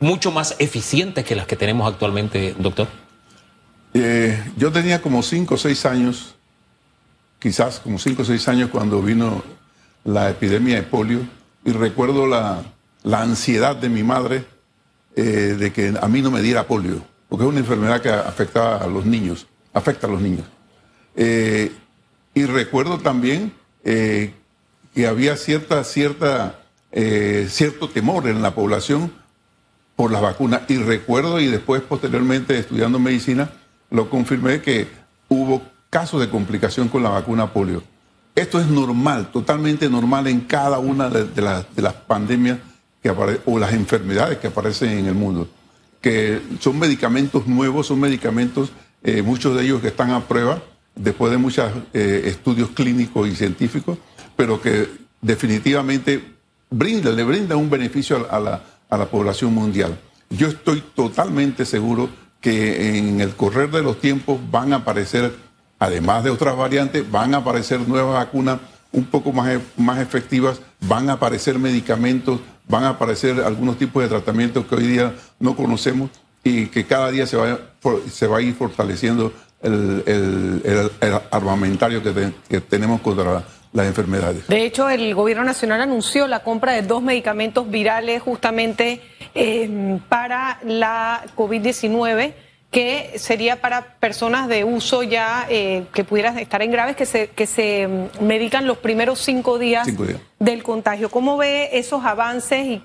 mucho 0.00 0.32
más 0.32 0.56
eficientes 0.58 1.24
que 1.24 1.36
las 1.36 1.46
que 1.46 1.54
tenemos 1.54 1.90
actualmente, 1.90 2.54
doctor? 2.58 2.88
Eh, 3.94 4.42
yo 4.56 4.72
tenía 4.72 5.00
como 5.00 5.22
cinco 5.22 5.54
o 5.54 5.58
seis 5.58 5.86
años, 5.86 6.34
quizás 7.38 7.78
como 7.78 8.00
cinco 8.00 8.22
o 8.22 8.24
seis 8.24 8.48
años 8.48 8.70
cuando 8.70 9.00
vino 9.00 9.44
la 10.02 10.28
epidemia 10.30 10.74
de 10.74 10.82
polio 10.82 11.20
y 11.64 11.70
recuerdo 11.70 12.26
la, 12.26 12.64
la 13.04 13.22
ansiedad 13.22 13.76
de 13.76 13.88
mi 13.88 14.02
madre 14.02 14.53
eh, 15.16 15.56
de 15.56 15.72
que 15.72 15.94
a 16.00 16.08
mí 16.08 16.22
no 16.22 16.32
me 16.32 16.42
diera 16.42 16.66
polio, 16.66 17.04
porque 17.28 17.44
es 17.44 17.48
una 17.48 17.60
enfermedad 17.60 18.02
que 18.02 18.10
afecta 18.10 18.78
a 18.78 18.86
los 18.88 19.06
niños, 19.06 19.46
afecta 19.72 20.08
a 20.08 20.10
los 20.10 20.20
niños. 20.20 20.44
Eh, 21.14 21.70
y 22.34 22.44
recuerdo 22.46 22.98
también 22.98 23.52
eh, 23.84 24.34
que 24.92 25.06
había 25.06 25.36
cierta, 25.36 25.84
cierta, 25.84 26.60
cierto 27.48 27.88
temor 27.88 28.28
en 28.28 28.42
la 28.42 28.54
población 28.54 29.12
por 29.94 30.10
las 30.10 30.20
vacunas. 30.20 30.62
Y 30.68 30.78
recuerdo, 30.78 31.38
y 31.40 31.46
después 31.46 31.82
posteriormente 31.82 32.58
estudiando 32.58 32.98
medicina, 32.98 33.50
lo 33.90 34.10
confirmé 34.10 34.62
que 34.62 34.88
hubo 35.28 35.62
casos 35.90 36.20
de 36.20 36.28
complicación 36.28 36.88
con 36.88 37.04
la 37.04 37.10
vacuna 37.10 37.52
polio. 37.52 37.84
Esto 38.34 38.60
es 38.60 38.66
normal, 38.66 39.30
totalmente 39.32 39.88
normal 39.88 40.26
en 40.26 40.40
cada 40.40 40.80
una 40.80 41.08
de, 41.08 41.24
de 41.24 41.82
las 41.82 41.94
pandemias 41.94 42.58
o 43.10 43.58
las 43.58 43.72
enfermedades 43.72 44.38
que 44.38 44.46
aparecen 44.46 44.90
en 44.90 45.06
el 45.06 45.14
mundo, 45.14 45.48
que 46.00 46.40
son 46.60 46.78
medicamentos 46.78 47.46
nuevos, 47.46 47.86
son 47.86 48.00
medicamentos, 48.00 48.70
eh, 49.02 49.22
muchos 49.22 49.56
de 49.56 49.64
ellos 49.64 49.82
que 49.82 49.88
están 49.88 50.10
a 50.10 50.20
prueba 50.20 50.62
después 50.94 51.30
de 51.30 51.38
muchos 51.38 51.70
eh, 51.92 52.22
estudios 52.26 52.70
clínicos 52.70 53.28
y 53.28 53.34
científicos, 53.34 53.98
pero 54.36 54.60
que 54.60 54.88
definitivamente 55.20 56.34
brinda, 56.70 57.10
le 57.10 57.24
brinda 57.24 57.56
un 57.56 57.68
beneficio 57.68 58.26
a, 58.30 58.38
la, 58.38 58.62
a 58.88 58.96
la 58.96 59.06
población 59.06 59.52
mundial. 59.52 59.98
Yo 60.30 60.48
estoy 60.48 60.82
totalmente 60.94 61.64
seguro 61.66 62.08
que 62.40 62.98
en 62.98 63.20
el 63.20 63.34
correr 63.34 63.70
de 63.70 63.82
los 63.82 64.00
tiempos 64.00 64.38
van 64.50 64.72
a 64.72 64.76
aparecer, 64.76 65.34
además 65.78 66.24
de 66.24 66.30
otras 66.30 66.56
variantes, 66.56 67.10
van 67.10 67.34
a 67.34 67.38
aparecer 67.38 67.86
nuevas 67.88 68.14
vacunas 68.14 68.60
un 68.94 69.04
poco 69.04 69.32
más, 69.32 69.54
e, 69.54 69.60
más 69.76 69.98
efectivas, 70.00 70.60
van 70.80 71.10
a 71.10 71.14
aparecer 71.14 71.58
medicamentos, 71.58 72.40
van 72.66 72.84
a 72.84 72.90
aparecer 72.90 73.40
algunos 73.40 73.76
tipos 73.76 74.02
de 74.02 74.08
tratamientos 74.08 74.64
que 74.66 74.74
hoy 74.76 74.86
día 74.86 75.14
no 75.38 75.54
conocemos 75.54 76.10
y 76.42 76.66
que 76.66 76.86
cada 76.86 77.10
día 77.10 77.26
se 77.26 77.36
va, 77.36 77.58
se 78.10 78.26
va 78.26 78.38
a 78.38 78.40
ir 78.40 78.54
fortaleciendo 78.54 79.32
el, 79.62 80.90
armamentario 81.30 82.02
que, 82.02 82.60
tenemos 82.60 83.00
contra 83.00 83.42
las 83.72 83.86
enfermedades. 83.86 84.46
De 84.46 84.64
hecho, 84.64 84.88
el 84.88 85.14
gobierno 85.14 85.42
nacional 85.42 85.80
anunció 85.80 86.26
la 86.28 86.40
compra 86.40 86.72
de 86.72 86.82
dos 86.82 87.02
medicamentos 87.02 87.68
virales 87.70 88.22
justamente 88.22 89.00
eh, 89.34 89.98
para 90.08 90.60
la 90.64 91.24
COVID-19 91.36 92.34
que 92.74 93.20
sería 93.20 93.60
para 93.60 93.98
personas 94.00 94.48
de 94.48 94.64
uso 94.64 95.04
ya 95.04 95.46
eh, 95.48 95.84
que 95.94 96.02
pudieran 96.02 96.36
estar 96.40 96.60
en 96.60 96.72
graves, 96.72 96.96
que 96.96 97.06
se, 97.06 97.28
que 97.28 97.46
se 97.46 97.86
mm, 97.86 98.24
medican 98.24 98.66
los 98.66 98.78
primeros 98.78 99.20
cinco 99.20 99.60
días, 99.60 99.86
del 100.40 100.64
contagio. 100.64 101.08
¿Cómo 101.08 101.36
ve 101.36 101.70
esos 101.74 102.04
avances 102.04 102.66
y, 102.66 102.82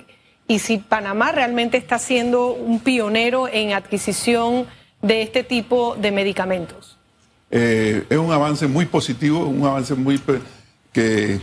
y 0.47 0.59
si 0.59 0.77
Panamá 0.77 1.31
realmente 1.31 1.77
está 1.77 1.97
siendo 1.97 2.53
un 2.53 2.81
pionero 2.81 3.47
en 3.47 3.73
adquisición 3.73 4.67
de 5.01 5.23
este 5.23 5.43
tipo 5.43 5.95
de 5.95 6.11
medicamentos? 6.11 6.99
Eh, 7.49 8.05
es 8.11 8.17
un 8.19 8.31
avance 8.31 8.67
muy 8.67 8.85
positivo, 8.85 9.47
un 9.47 9.65
avance 9.65 9.95
muy 9.95 10.21
que 10.93 11.41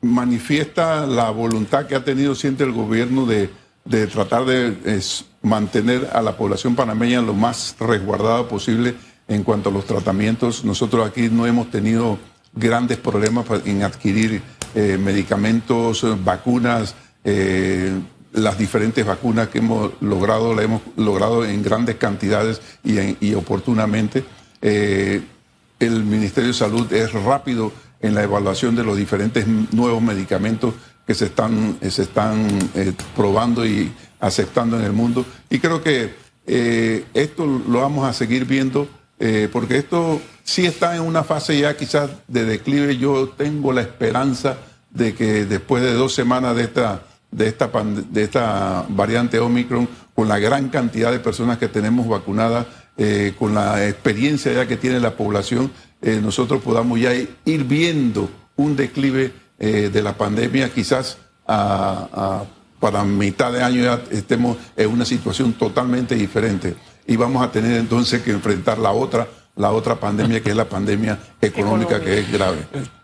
manifiesta 0.00 1.06
la 1.06 1.30
voluntad 1.30 1.86
que 1.86 1.94
ha 1.94 2.02
tenido 2.02 2.34
siempre 2.34 2.66
el 2.66 2.72
gobierno 2.72 3.26
de, 3.26 3.48
de 3.86 4.06
tratar 4.06 4.44
de 4.44 5.00
mantener 5.42 6.10
a 6.12 6.20
la 6.20 6.36
población 6.36 6.74
panameña 6.74 7.22
lo 7.22 7.34
más 7.34 7.76
resguardada 7.78 8.48
posible 8.48 8.94
en 9.28 9.42
cuanto 9.42 9.70
a 9.70 9.72
los 9.72 9.86
tratamientos. 9.86 10.64
Nosotros 10.64 11.08
aquí 11.08 11.28
no 11.30 11.46
hemos 11.46 11.70
tenido 11.70 12.18
grandes 12.52 12.98
problemas 12.98 13.46
en 13.64 13.82
adquirir 13.82 14.42
eh, 14.74 14.98
medicamentos, 14.98 16.04
vacunas, 16.24 16.94
eh, 17.24 17.92
las 18.32 18.58
diferentes 18.58 19.04
vacunas 19.06 19.48
que 19.48 19.58
hemos 19.58 19.92
logrado, 20.00 20.54
las 20.54 20.64
hemos 20.64 20.82
logrado 20.96 21.44
en 21.44 21.62
grandes 21.62 21.96
cantidades 21.96 22.60
y, 22.84 23.34
oportunamente. 23.34 24.24
Eh, 24.60 25.22
el 25.78 26.04
Ministerio 26.04 26.48
de 26.48 26.54
Salud 26.54 26.92
es 26.92 27.12
rápido 27.12 27.72
en 28.00 28.14
la 28.14 28.22
evaluación 28.22 28.74
de 28.76 28.84
los 28.84 28.96
diferentes 28.96 29.46
nuevos 29.46 30.02
medicamentos 30.02 30.74
que 31.06 31.14
se 31.14 31.26
están, 31.26 31.78
se 31.88 32.02
están 32.02 32.48
probando 33.14 33.64
y 33.64 33.92
aceptando 34.20 34.78
en 34.78 34.84
el 34.84 34.92
mundo. 34.92 35.24
Y 35.50 35.58
creo 35.58 35.82
que 35.82 36.14
eh, 36.46 37.04
esto 37.14 37.46
lo 37.46 37.80
vamos 37.80 38.08
a 38.08 38.12
seguir 38.12 38.44
viendo 38.44 38.88
eh, 39.18 39.48
porque 39.52 39.78
esto 39.78 40.20
sí 40.44 40.66
está 40.66 40.94
en 40.94 41.02
una 41.02 41.24
fase 41.24 41.58
ya 41.58 41.76
quizás 41.76 42.10
de 42.28 42.44
declive. 42.44 42.96
Yo 42.96 43.30
tengo 43.30 43.72
la 43.72 43.80
esperanza 43.80 44.58
de 44.90 45.14
que 45.14 45.44
después 45.44 45.82
de 45.82 45.92
dos 45.94 46.14
semanas 46.14 46.54
de 46.56 46.64
esta, 46.64 47.02
de 47.30 47.48
esta, 47.48 47.70
de 48.10 48.22
esta 48.22 48.86
variante 48.88 49.38
Omicron, 49.38 49.88
con 50.14 50.28
la 50.28 50.38
gran 50.38 50.68
cantidad 50.68 51.10
de 51.10 51.18
personas 51.18 51.58
que 51.58 51.68
tenemos 51.68 52.08
vacunadas, 52.08 52.66
eh, 52.98 53.34
con 53.38 53.54
la 53.54 53.86
experiencia 53.86 54.52
ya 54.52 54.66
que 54.66 54.76
tiene 54.76 55.00
la 55.00 55.16
población, 55.16 55.70
nosotros 56.22 56.62
podamos 56.62 57.00
ya 57.00 57.12
ir 57.14 57.64
viendo 57.64 58.30
un 58.54 58.76
declive 58.76 59.32
de 59.58 60.02
la 60.02 60.16
pandemia 60.16 60.68
quizás 60.70 61.18
a 61.46 62.44
para 62.80 63.04
mitad 63.04 63.52
de 63.52 63.62
año 63.62 63.82
ya 63.82 64.00
estemos 64.10 64.56
en 64.76 64.90
una 64.90 65.04
situación 65.04 65.52
totalmente 65.54 66.14
diferente 66.14 66.76
y 67.06 67.16
vamos 67.16 67.42
a 67.42 67.50
tener 67.50 67.72
entonces 67.78 68.22
que 68.22 68.30
enfrentar 68.30 68.78
la 68.78 68.92
otra 68.92 69.26
la 69.56 69.72
otra 69.72 69.96
pandemia 69.96 70.42
que 70.42 70.50
es 70.50 70.56
la 70.56 70.66
pandemia 70.66 71.18
económica 71.40 71.98
que 72.00 72.18
es 72.18 72.30
grave. 72.30 72.58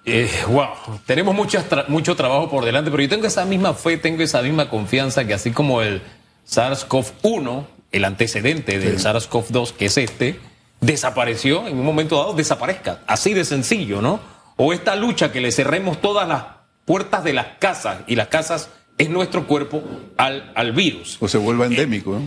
Eh, 0.04 0.30
wow, 0.48 1.00
tenemos 1.06 1.34
mucho 1.34 2.14
trabajo 2.14 2.50
por 2.50 2.64
delante, 2.64 2.90
pero 2.90 3.02
yo 3.02 3.08
tengo 3.08 3.26
esa 3.26 3.46
misma 3.46 3.72
fe, 3.72 3.96
tengo 3.96 4.22
esa 4.22 4.42
misma 4.42 4.68
confianza 4.68 5.26
que 5.26 5.32
así 5.32 5.50
como 5.50 5.80
el 5.80 6.02
SARS-CoV-1, 6.46 7.64
el 7.92 8.04
antecedente 8.04 8.78
del 8.78 8.98
SARS-CoV-2, 8.98 9.72
que 9.72 9.86
es 9.86 9.96
este, 9.96 10.40
desapareció, 10.82 11.66
en 11.66 11.78
un 11.78 11.86
momento 11.86 12.18
dado 12.18 12.34
desaparezca, 12.34 13.00
así 13.06 13.32
de 13.32 13.46
sencillo, 13.46 14.02
¿no? 14.02 14.20
O 14.56 14.72
esta 14.72 14.96
lucha 14.96 15.32
que 15.32 15.40
le 15.40 15.52
cerremos 15.52 16.00
todas 16.00 16.28
las 16.28 16.44
puertas 16.84 17.24
de 17.24 17.32
las 17.32 17.46
casas 17.58 17.98
y 18.06 18.16
las 18.16 18.28
casas 18.28 18.70
es 18.98 19.10
nuestro 19.10 19.46
cuerpo 19.46 19.82
al, 20.16 20.52
al 20.54 20.72
virus. 20.72 21.16
O 21.20 21.28
se 21.28 21.38
vuelva 21.38 21.66
endémico. 21.66 22.20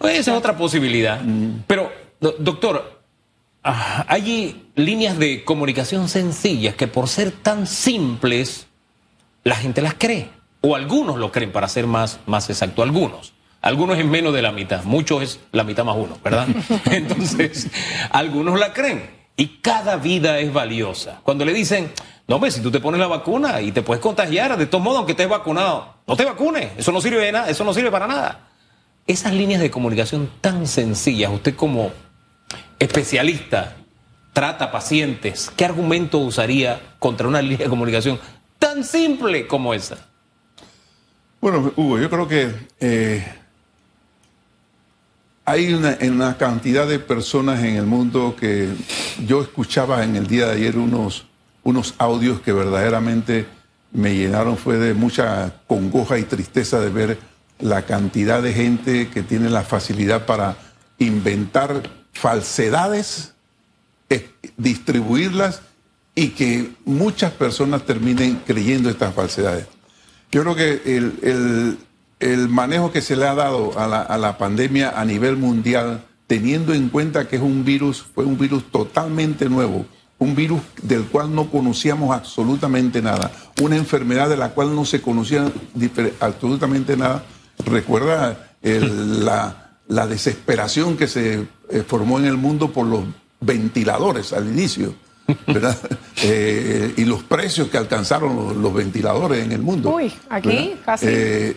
Esa 0.00 0.10
es 0.10 0.28
otra 0.28 0.56
posibilidad. 0.56 1.20
Mm. 1.20 1.64
Pero, 1.66 1.92
doctor, 2.20 3.02
ah, 3.64 4.04
hay 4.08 4.70
líneas 4.74 5.18
de 5.18 5.44
comunicación 5.44 6.08
sencillas 6.08 6.74
que 6.74 6.86
por 6.86 7.08
ser 7.08 7.32
tan 7.32 7.66
simples, 7.66 8.66
la 9.44 9.56
gente 9.56 9.82
las 9.82 9.94
cree. 9.94 10.30
O 10.60 10.76
algunos 10.76 11.18
lo 11.18 11.32
creen, 11.32 11.50
para 11.50 11.68
ser 11.68 11.86
más, 11.86 12.20
más 12.26 12.48
exacto, 12.48 12.82
algunos. 12.82 13.32
Algunos 13.60 13.98
es 13.98 14.04
menos 14.04 14.32
de 14.34 14.42
la 14.42 14.52
mitad, 14.52 14.82
muchos 14.84 15.22
es 15.22 15.40
la 15.52 15.62
mitad 15.62 15.84
más 15.84 15.96
uno, 15.96 16.18
¿verdad? 16.22 16.48
Entonces, 16.90 17.68
algunos 18.10 18.58
la 18.58 18.72
creen. 18.72 19.21
Y 19.42 19.58
cada 19.60 19.96
vida 19.96 20.38
es 20.38 20.52
valiosa. 20.52 21.18
Cuando 21.24 21.44
le 21.44 21.52
dicen, 21.52 21.90
no, 22.28 22.36
hombre, 22.36 22.52
si 22.52 22.60
tú 22.60 22.70
te 22.70 22.78
pones 22.78 23.00
la 23.00 23.08
vacuna 23.08 23.60
y 23.60 23.72
te 23.72 23.82
puedes 23.82 24.00
contagiar, 24.00 24.56
de 24.56 24.66
todos 24.66 24.84
modos, 24.84 24.98
aunque 24.98 25.14
estés 25.14 25.28
vacunado, 25.28 25.96
no 26.06 26.14
te 26.14 26.24
vacunes, 26.24 26.70
eso 26.76 26.92
no 26.92 27.00
sirve 27.00 27.18
de 27.18 27.32
nada, 27.32 27.50
eso 27.50 27.64
no 27.64 27.74
sirve 27.74 27.90
para 27.90 28.06
nada. 28.06 28.50
Esas 29.04 29.32
líneas 29.32 29.60
de 29.60 29.68
comunicación 29.68 30.30
tan 30.40 30.68
sencillas, 30.68 31.32
usted 31.32 31.56
como 31.56 31.90
especialista 32.78 33.74
trata 34.32 34.70
pacientes, 34.70 35.50
¿qué 35.56 35.64
argumento 35.64 36.18
usaría 36.18 36.80
contra 37.00 37.26
una 37.26 37.42
línea 37.42 37.64
de 37.64 37.68
comunicación 37.68 38.20
tan 38.60 38.84
simple 38.84 39.48
como 39.48 39.74
esa? 39.74 39.96
Bueno, 41.40 41.72
Hugo, 41.74 41.98
yo 41.98 42.08
creo 42.08 42.28
que 42.28 42.52
eh, 42.78 43.26
hay 45.44 45.74
una, 45.74 45.98
una 46.00 46.38
cantidad 46.38 46.86
de 46.86 47.00
personas 47.00 47.64
en 47.64 47.74
el 47.74 47.86
mundo 47.86 48.36
que 48.38 48.68
yo 49.26 49.42
escuchaba 49.42 50.04
en 50.04 50.16
el 50.16 50.26
día 50.26 50.46
de 50.46 50.52
ayer 50.52 50.78
unos 50.78 51.26
unos 51.64 51.94
audios 51.98 52.40
que 52.40 52.52
verdaderamente 52.52 53.46
me 53.92 54.14
llenaron, 54.14 54.56
fue 54.56 54.78
de 54.78 54.94
mucha 54.94 55.54
congoja 55.66 56.18
y 56.18 56.24
tristeza 56.24 56.80
de 56.80 56.90
ver 56.90 57.18
la 57.60 57.82
cantidad 57.82 58.42
de 58.42 58.52
gente 58.52 59.08
que 59.10 59.22
tiene 59.22 59.50
la 59.50 59.62
facilidad 59.62 60.26
para 60.26 60.56
inventar 60.98 61.82
falsedades, 62.12 63.34
eh, 64.08 64.30
distribuirlas 64.56 65.62
y 66.14 66.28
que 66.28 66.72
muchas 66.84 67.32
personas 67.32 67.84
terminen 67.84 68.42
creyendo 68.46 68.90
estas 68.90 69.14
falsedades. 69.14 69.66
Yo 70.30 70.42
creo 70.42 70.56
que 70.56 71.78
el, 72.20 72.48
manejo 72.48 72.92
que 72.92 73.02
se 73.02 73.16
le 73.16 73.26
ha 73.26 73.34
dado 73.34 73.78
a 73.78 73.86
la, 73.86 74.00
a 74.00 74.16
la 74.16 74.38
pandemia 74.38 74.98
a 74.98 75.04
nivel 75.04 75.36
mundial, 75.36 76.04
teniendo 76.26 76.72
en 76.74 76.88
cuenta 76.88 77.28
que 77.28 77.36
es 77.36 77.42
un 77.42 77.64
virus, 77.64 78.02
fue 78.02 78.24
un 78.24 78.38
virus 78.38 78.70
totalmente 78.70 79.48
nuevo, 79.48 79.84
un 80.18 80.34
virus 80.34 80.60
del 80.82 81.04
cual 81.04 81.34
no 81.34 81.50
conocíamos 81.50 82.14
absolutamente 82.14 83.02
nada, 83.02 83.30
una 83.60 83.76
enfermedad 83.76 84.28
de 84.28 84.36
la 84.36 84.50
cual 84.50 84.74
no 84.74 84.84
se 84.84 85.02
conocía 85.02 85.50
absolutamente 86.20 86.96
nada. 86.96 87.24
Recuerda 87.66 88.54
la, 88.62 90.06
desesperación 90.06 90.96
que 90.96 91.08
se 91.08 91.46
eh, 91.70 91.82
formó 91.86 92.18
en 92.18 92.26
el 92.26 92.36
mundo 92.36 92.72
por 92.72 92.86
los 92.86 93.04
ventiladores 93.40 94.32
al 94.32 94.48
inicio. 94.48 94.94
¿verdad? 95.46 95.76
Eh, 96.24 96.94
y 96.98 97.04
los 97.04 97.24
precios 97.24 97.66
que 97.68 97.78
alcanzaron 97.78 98.62
los, 98.62 98.74
ventiladores 98.74 99.44
en 99.44 99.50
el 99.50 99.60
mundo. 99.60 99.92
Uy, 99.92 100.12
aquí 100.30 100.76
casi. 100.84 101.06
Eh, 101.08 101.56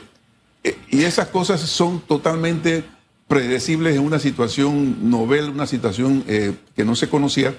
y 0.90 1.04
esas 1.04 1.28
cosas 1.28 1.62
son 1.62 2.00
totalmente 2.00 2.84
predecibles 3.28 3.96
en 3.96 4.04
una 4.04 4.20
situación 4.20 5.10
novel, 5.10 5.50
una 5.50 5.66
situación 5.66 6.24
que 6.24 6.86
no 6.86 6.96
se 6.96 7.10
conocía 7.10 7.56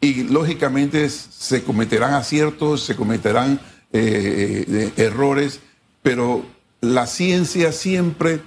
y 0.00 0.24
lógicamente 0.24 1.08
se 1.10 1.62
cometerán 1.62 2.14
aciertos, 2.14 2.82
se 2.84 2.94
cometerán 2.94 3.60
eh, 3.92 4.92
errores, 4.96 5.60
pero 6.02 6.44
la 6.80 7.06
ciencia 7.06 7.72
siempre 7.72 8.40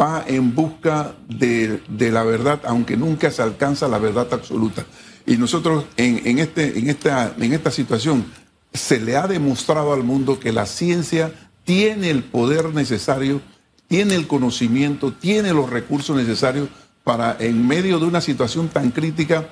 va 0.00 0.24
en 0.26 0.54
busca 0.54 1.14
de, 1.28 1.80
la 1.88 2.24
verdad, 2.24 2.60
aunque 2.64 2.96
nunca 2.96 3.30
se 3.30 3.42
alcanza 3.42 3.88
la 3.88 3.98
verdad 3.98 4.26
absoluta. 4.32 4.84
Y 5.26 5.36
nosotros 5.36 5.84
en, 5.96 6.38
este, 6.38 6.78
en, 6.78 6.90
esta, 6.90 7.34
en 7.38 7.52
esta 7.52 7.70
situación 7.70 8.24
se 8.72 9.00
le 9.00 9.16
ha 9.16 9.28
demostrado 9.28 9.92
al 9.92 10.02
mundo 10.02 10.40
que 10.40 10.52
la 10.52 10.66
ciencia 10.66 11.32
tiene 11.64 12.10
el 12.10 12.24
poder 12.24 12.74
necesario, 12.74 13.40
tiene 13.88 14.14
el 14.14 14.26
conocimiento, 14.26 15.12
tiene 15.12 15.52
los 15.52 15.70
recursos 15.70 16.16
necesarios 16.16 16.68
para 17.04 17.36
en 17.38 17.66
medio 17.66 17.98
de 17.98 18.06
una 18.06 18.20
situación 18.20 18.68
tan 18.68 18.90
crítica 18.90 19.48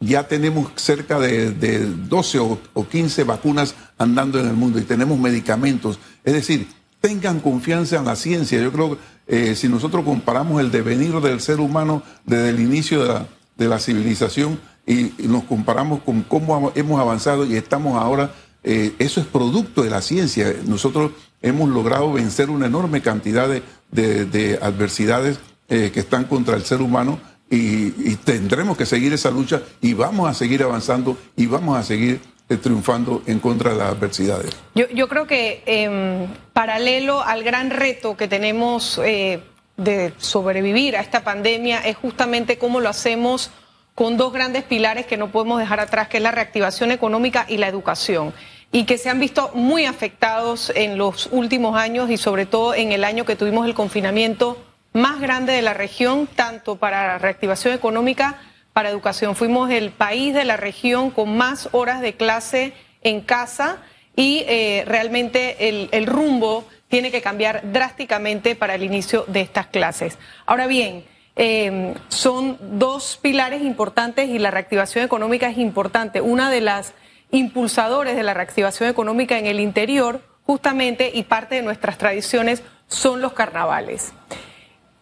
ya 0.00 0.28
tenemos 0.28 0.70
cerca 0.76 1.18
de, 1.18 1.50
12 1.80 2.38
o, 2.38 2.88
15 2.88 3.24
vacunas 3.24 3.74
andando 3.98 4.38
en 4.38 4.46
el 4.46 4.54
mundo 4.54 4.78
y 4.78 4.82
tenemos 4.82 5.18
medicamentos. 5.18 5.98
Es 6.24 6.34
decir, 6.34 6.68
tengan 7.00 7.40
confianza 7.40 7.96
en 7.96 8.04
la 8.04 8.16
ciencia. 8.16 8.60
Yo 8.60 8.72
creo 8.72 8.90
que 8.90 8.98
eh, 9.26 9.54
si 9.54 9.68
nosotros 9.68 10.04
comparamos 10.04 10.60
el 10.60 10.70
devenir 10.70 11.20
del 11.20 11.40
ser 11.40 11.60
humano 11.60 12.02
desde 12.24 12.50
el 12.50 12.60
inicio 12.60 13.26
de 13.56 13.68
la, 13.68 13.78
civilización 13.78 14.60
y, 14.86 15.12
nos 15.26 15.44
comparamos 15.44 16.02
con 16.02 16.22
cómo 16.22 16.72
hemos 16.74 17.00
avanzado 17.00 17.46
y 17.46 17.56
estamos 17.56 18.00
ahora, 18.00 18.32
eh, 18.62 18.94
eso 18.98 19.20
es 19.20 19.26
producto 19.26 19.82
de 19.82 19.90
la 19.90 20.02
ciencia. 20.02 20.54
Nosotros 20.66 21.12
hemos 21.44 21.68
logrado 21.68 22.12
vencer 22.12 22.50
una 22.50 22.66
enorme 22.66 23.02
cantidad 23.02 23.48
de, 23.48 24.58
adversidades 24.60 25.38
eh, 25.68 25.90
que 25.92 26.00
están 26.00 26.24
contra 26.24 26.56
el 26.56 26.64
ser 26.64 26.80
humano 26.80 27.20
y, 27.50 27.90
tendremos 28.16 28.76
que 28.76 28.86
seguir 28.86 29.12
esa 29.12 29.30
lucha 29.30 29.62
y 29.80 29.92
vamos 29.92 30.28
a 30.28 30.34
seguir 30.34 30.62
avanzando 30.62 31.16
y 31.36 31.46
vamos 31.46 31.78
a 31.78 31.82
seguir 31.82 32.20
eh, 32.48 32.56
triunfando 32.56 33.22
en 33.26 33.38
contra 33.38 33.72
de 33.72 33.76
las 33.76 33.92
adversidades. 33.92 34.56
Yo, 34.74 35.08
creo 35.08 35.26
que 35.26 35.62
em, 35.66 36.26
paralelo 36.52 37.22
al 37.22 37.44
gran 37.44 37.70
reto 37.70 38.16
que 38.16 38.26
tenemos 38.26 38.96
de 38.96 40.12
sobrevivir 40.18 40.96
a 40.96 41.00
esta 41.00 41.22
pandemia 41.22 41.80
es 41.80 41.96
justamente 41.96 42.56
cómo 42.58 42.80
lo 42.80 42.88
hacemos 42.88 43.50
con 43.94 44.16
dos 44.16 44.32
grandes 44.32 44.64
pilares 44.64 45.06
que 45.06 45.16
no 45.16 45.30
podemos 45.30 45.60
dejar 45.60 45.78
atrás, 45.78 46.08
que 46.08 46.16
es 46.16 46.22
la 46.22 46.32
reactivación 46.32 46.90
económica 46.90 47.44
y 47.48 47.58
la 47.58 47.68
educación 47.68 48.32
y 48.74 48.86
que 48.86 48.98
se 48.98 49.08
han 49.08 49.20
visto 49.20 49.52
muy 49.54 49.86
afectados 49.86 50.72
en 50.74 50.98
los 50.98 51.28
últimos 51.30 51.76
años 51.76 52.10
y 52.10 52.16
sobre 52.16 52.44
todo 52.44 52.74
en 52.74 52.90
el 52.90 53.04
año 53.04 53.24
que 53.24 53.36
tuvimos 53.36 53.66
el 53.66 53.74
confinamiento 53.74 54.60
más 54.92 55.20
grande 55.20 55.52
de 55.52 55.62
la 55.62 55.74
región, 55.74 56.26
tanto 56.26 56.74
para 56.74 57.18
reactivación 57.18 57.72
económica, 57.72 58.40
para 58.72 58.90
educación. 58.90 59.36
Fuimos 59.36 59.70
el 59.70 59.92
país 59.92 60.34
de 60.34 60.44
la 60.44 60.56
región 60.56 61.12
con 61.12 61.36
más 61.36 61.68
horas 61.70 62.00
de 62.00 62.14
clase 62.14 62.72
en 63.02 63.20
casa 63.20 63.78
y 64.16 64.42
eh, 64.48 64.82
realmente 64.88 65.68
el, 65.92 66.06
rumbo 66.06 66.64
tiene 66.88 67.12
que 67.12 67.22
cambiar 67.22 67.60
drásticamente 67.72 68.56
para 68.56 68.74
el 68.74 68.82
inicio 68.82 69.24
de 69.28 69.42
estas 69.42 69.68
clases. 69.68 70.18
Ahora 70.46 70.66
bien, 70.66 71.04
eh, 71.36 71.94
son 72.08 72.58
dos 72.60 73.20
pilares 73.22 73.62
importantes 73.62 74.28
y 74.30 74.40
la 74.40 74.50
reactivación 74.50 75.04
económica 75.04 75.48
es 75.48 75.58
importante. 75.58 76.20
Una 76.20 76.50
de 76.50 76.60
las 76.60 76.92
impulsadores 77.34 78.16
de 78.16 78.22
la 78.22 78.32
reactivación 78.32 78.88
económica 78.88 79.38
en 79.38 79.46
el 79.46 79.60
interior, 79.60 80.20
justamente, 80.44 81.10
y 81.12 81.24
parte 81.24 81.56
de 81.56 81.62
nuestras 81.62 81.98
tradiciones 81.98 82.62
son 82.86 83.20
los 83.20 83.32
carnavales. 83.32 84.12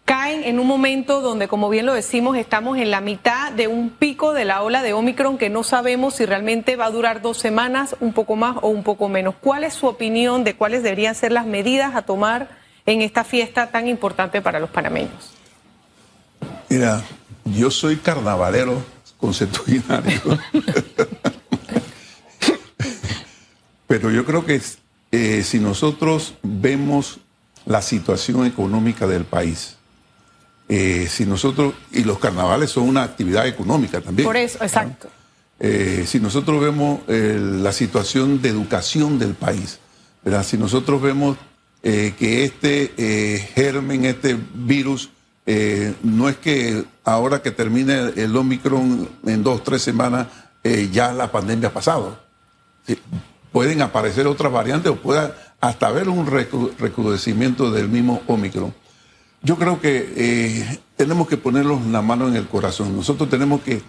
Caen 0.05 0.45
en 0.45 0.59
un 0.59 0.67
momento 0.67 1.21
donde, 1.21 1.47
como 1.47 1.69
bien 1.69 1.87
lo 1.87 1.95
decimos, 1.95 2.37
estamos 2.37 2.79
en 2.79 2.91
la 2.91 3.01
mitad 3.01 3.53
de 3.53 3.69
un 3.69 3.91
pico 3.91 4.33
de 4.33 4.45
la 4.45 4.63
ola 4.63 4.83
de 4.83 4.95
Omicron 4.95 5.39
que 5.39 5.51
no 5.51 5.63
sabemos 5.63 6.15
si 6.15 6.27
realmente 6.27 6.77
va 6.77 6.87
a 6.87 6.91
durar 6.91 7.23
dos 7.23 7.39
semanas, 7.39 7.97
un 8.01 8.13
poco 8.13 8.35
más 8.35 8.57
o 8.63 8.69
un 8.69 8.83
poco 8.83 9.09
menos. 9.09 9.35
¿Cuál 9.41 9.65
es 9.65 9.75
su 9.75 9.87
opinión 9.87 10.43
de 10.43 10.55
cuáles 10.55 10.83
deberían 10.83 11.15
ser 11.15 11.33
las 11.33 11.47
medidas 11.47 11.95
a 11.95 12.03
tomar 12.03 12.49
en 12.87 13.03
esta 13.03 13.25
fiesta 13.25 13.69
tan 13.69 13.89
importante 13.89 14.41
para 14.41 14.59
los 14.59 14.71
panameños? 14.71 15.35
Mira, 16.69 17.03
yo 17.45 17.71
soy 17.71 17.97
carnavalero 17.97 18.83
conceptuinario. 19.19 20.21
Pero 23.93 24.11
yo 24.11 24.25
creo 24.25 24.47
que 24.47 24.59
eh, 25.11 25.43
si 25.45 25.59
nosotros 25.59 26.33
vemos 26.43 27.19
la 27.67 27.83
situación 27.83 28.47
económica 28.47 29.07
del 29.07 29.27
país, 29.27 29.77
eh, 30.67 31.09
si 31.11 31.27
nosotros, 31.27 31.75
y 31.91 32.03
los 32.05 32.19
carnavales 32.19 32.71
son 32.71 32.89
una 32.89 33.03
actividad 33.03 33.47
económica 33.47 34.01
también. 34.01 34.27
Por 34.27 34.39
eso, 34.39 34.65
exacto. 34.65 35.11
Eh, 35.61 36.05
si 36.07 36.21
nosotros 36.21 36.59
vemos 36.63 37.01
la 37.07 37.71
situación 37.75 38.41
de 38.41 38.49
educación 38.49 39.19
del 39.19 39.35
país, 39.35 39.79
¿verdad? 40.25 40.43
si 40.43 40.57
nosotros 40.57 41.03
vemos 41.03 41.37
que 41.83 42.45
este 42.45 43.51
germen, 43.55 44.07
este 44.07 44.39
virus, 44.55 45.11
no 46.03 46.31
es 46.31 46.39
que 46.39 46.83
ahora 47.05 47.43
que 47.43 47.51
termine 47.51 48.13
el 48.17 48.35
Omicron 48.35 49.07
en 49.27 49.43
dos, 49.43 49.63
tres 49.63 49.83
semanas, 49.83 50.29
ya 50.91 51.13
la 51.13 51.31
pandemia 51.31 51.69
ha 51.69 51.73
pasado 51.75 52.19
pueden 53.53 53.83
aparecer 53.83 54.27
otras 54.27 54.53
variantes 54.53 54.91
o 54.91 54.97
pueda 54.97 55.55
hasta 55.61 55.87
haber 55.87 56.09
un 56.09 56.27
recrudecimiento 56.27 57.71
del 57.71 57.89
mismo 57.89 58.23
Omicron. 58.27 58.75
Yo 59.43 59.57
creo 59.57 59.81
que 59.81 60.13
eh, 60.17 60.81
tenemos 60.97 61.29
que 61.29 61.37
ponernos 61.37 61.85
la 61.87 62.03
mano 62.03 62.29
en 62.29 62.37
el 62.37 62.49
corazón. 62.49 62.97
Nosotros 62.97 63.29
tenemos 63.29 63.61
que 63.61 63.83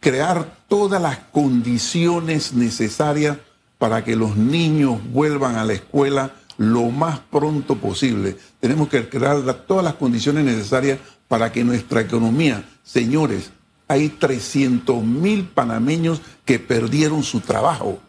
crear 0.00 0.56
todas 0.68 1.00
las 1.00 1.18
condiciones 1.18 2.52
necesarias 2.52 3.38
para 3.78 4.04
que 4.04 4.16
los 4.16 4.36
niños 4.36 5.00
vuelvan 5.12 5.56
a 5.56 5.64
la 5.64 5.74
escuela 5.74 6.32
lo 6.58 6.84
más 6.84 7.20
pronto 7.20 7.76
posible. 7.76 8.36
Tenemos 8.60 8.88
que 8.88 9.08
crear 9.08 9.42
todas 9.66 9.84
las 9.84 9.94
condiciones 9.94 10.44
necesarias 10.44 10.98
para 11.28 11.52
que 11.52 11.64
nuestra 11.64 12.00
economía, 12.00 12.64
señores, 12.82 13.50
hay 13.88 14.08
300 14.08 15.02
mil 15.04 15.44
panameños 15.44 16.20
que 16.44 16.58
perdieron 16.58 17.22
su 17.22 17.40
trabajo. 17.40 18.00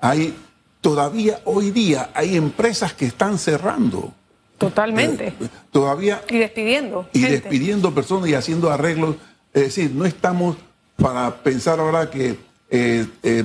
Hay 0.00 0.34
todavía 0.80 1.40
hoy 1.44 1.70
día 1.70 2.10
hay 2.14 2.36
empresas 2.36 2.92
que 2.92 3.06
están 3.06 3.38
cerrando. 3.38 4.12
Totalmente. 4.58 5.28
Eh, 5.28 5.48
todavía. 5.70 6.22
Y 6.28 6.38
despidiendo. 6.38 7.08
Y 7.12 7.20
despidiendo 7.22 7.94
personas 7.94 8.28
y 8.28 8.34
haciendo 8.34 8.70
arreglos. 8.70 9.16
Es 9.52 9.62
decir, 9.62 9.92
no 9.92 10.04
estamos 10.04 10.56
para 10.96 11.36
pensar 11.36 11.78
ahora 11.78 12.10
que 12.10 12.36
eh, 12.70 13.06
eh, 13.22 13.44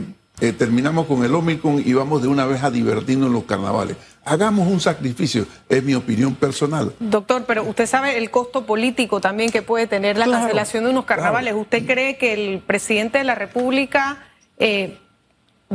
terminamos 0.53 1.05
con 1.05 1.23
el 1.23 1.33
Omicron 1.33 1.81
y 1.85 1.93
vamos 1.93 2.21
de 2.21 2.27
una 2.27 2.45
vez 2.45 2.63
a 2.63 2.71
divertirnos 2.71 3.27
en 3.27 3.33
los 3.33 3.43
carnavales. 3.43 3.95
Hagamos 4.25 4.67
un 4.67 4.79
sacrificio, 4.79 5.45
es 5.69 5.83
mi 5.83 5.93
opinión 5.93 6.33
personal. 6.35 6.93
Doctor, 6.99 7.43
pero 7.45 7.63
usted 7.63 7.85
sabe 7.85 8.17
el 8.17 8.31
costo 8.31 8.65
político 8.65 9.21
también 9.21 9.51
que 9.51 9.61
puede 9.61 9.85
tener 9.85 10.17
la 10.17 10.25
cancelación 10.25 10.85
de 10.85 10.89
unos 10.89 11.05
carnavales. 11.05 11.53
¿Usted 11.53 11.85
cree 11.85 12.17
que 12.17 12.33
el 12.33 12.59
presidente 12.59 13.19
de 13.19 13.23
la 13.25 13.35
República 13.35 14.25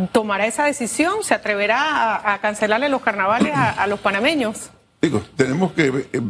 tomará 0.07 0.47
esa 0.47 0.65
decisión? 0.65 1.23
¿Se 1.23 1.35
atreverá 1.35 2.33
a, 2.33 2.39
cancelarle 2.41 2.89
los 2.89 3.03
carnavales 3.03 3.53
a, 3.55 3.87
los 3.87 4.01
panameños? 4.01 4.71
Digo, 5.03 5.23
tenemos 5.37 5.73
que, 5.73 6.09
eh, 6.13 6.23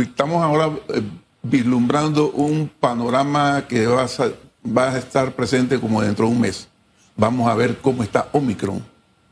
estamos 0.00 0.42
ahora 0.42 0.70
eh, 0.88 1.02
vislumbrando 1.42 2.30
un 2.30 2.68
panorama 2.68 3.66
que 3.68 3.86
va 3.86 4.04
a, 4.04 4.08
va 4.66 4.92
a, 4.92 4.98
estar 4.98 5.32
presente 5.32 5.78
como 5.80 6.02
dentro 6.02 6.26
de 6.26 6.32
un 6.32 6.40
mes. 6.40 6.68
Vamos 7.16 7.48
a 7.48 7.54
ver 7.54 7.78
cómo 7.78 8.02
está 8.02 8.28
Omicron 8.32 8.84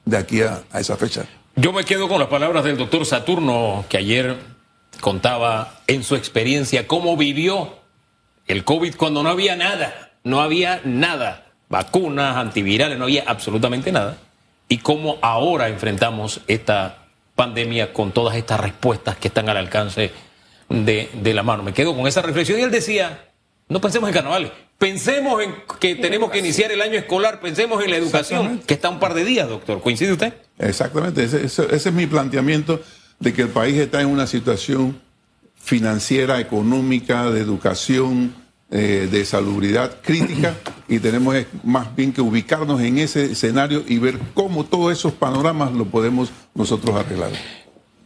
de 0.05 0.17
aquí 0.17 0.43
a, 0.43 0.63
a 0.73 0.81
esa 0.81 0.97
fecha. 0.97 1.25
Yo 1.55 1.73
me 1.73 1.85
quedo 1.85 2.09
con 2.09 2.19
las 2.19 2.29
palabras 2.29 2.65
del 2.65 2.77
doctor 2.77 3.07
Saturno, 3.07 3.85
que 3.89 3.97
ayer 3.97 4.37
contaba 5.01 5.81
en 5.87 6.03
su 6.03 6.17
experiencia 6.17 6.87
cómo 6.87 7.17
vivió 7.17 7.79
el 8.47 8.65
COVID 8.65 8.97
cuando 8.97 9.23
no 9.23 9.29
había 9.29 9.57
nada, 9.57 10.13
no 10.23 10.41
había 10.41 10.81
nada 10.85 11.46
vacunas, 11.69 12.37
antivirales, 12.37 12.99
no 12.99 13.05
había 13.05 13.25
absolutamente 13.27 13.93
nada. 13.93 14.19
Y 14.69 14.79
cómo 14.79 15.19
ahora 15.23 15.69
enfrentamos 15.69 16.41
esta 16.49 17.07
pandemia 17.35 17.93
con 17.93 18.13
todas 18.13 18.37
estas 18.37 18.59
respuestas 18.59 19.17
que 19.17 19.29
están 19.29 19.49
al 19.49 19.59
alcance 19.59 20.13
de, 20.69 21.33
la 21.35 21.43
mano. 21.43 21.63
Me 21.63 21.73
quedo 21.73 21.95
con 21.95 22.07
esa 22.07 22.23
reflexión 22.23 22.59
y 22.59 22.63
él 22.63 22.71
decía, 22.71 23.31
no 23.69 23.81
pensemos 23.81 24.09
en 24.09 24.15
carnavales, 24.15 24.51
pensemos 24.79 25.43
en 25.43 25.55
que 25.79 25.95
tenemos 25.95 26.31
que 26.31 26.39
iniciar 26.39 26.73
el 26.73 26.81
año 26.81 26.99
escolar, 26.99 27.41
pensemos 27.41 27.85
en 27.85 27.91
la 27.91 27.97
educación, 27.97 28.61
que 28.67 28.75
está 28.75 28.89
un 28.89 28.99
par 28.99 29.15
de 29.15 29.25
días, 29.25 29.49
doctor. 29.49 29.81
¿Coincide 29.81 30.13
usted? 30.13 30.35
Exactamente, 30.59 31.23
ese, 31.25 31.67
es 31.71 31.93
mi 31.93 32.07
planteamiento 32.07 32.81
de 33.21 33.33
que 33.33 33.43
el 33.43 33.49
país 33.49 33.77
está 33.77 34.01
en 34.01 34.09
una 34.09 34.27
situación 34.27 35.01
financiera, 35.63 36.41
económica, 36.41 37.31
de 37.31 37.41
educación, 37.41 38.35
eh, 38.69 39.09
de 39.11 39.25
salubridad 39.25 39.99
crítica 40.03 40.57
y 40.89 40.99
tenemos 40.99 41.37
más 41.63 41.95
bien 41.95 42.13
que 42.13 42.21
ubicarnos 42.21 42.81
en 42.81 42.99
ese 42.99 43.27
escenario 43.27 43.85
y 43.87 43.99
ver 43.99 44.19
cómo 44.35 44.65
todos 44.65 44.93
esos 44.93 45.13
panoramas 45.13 45.73
lo 45.73 45.85
podemos 45.85 46.33
nosotros 46.53 46.97
arreglar. 46.97 47.31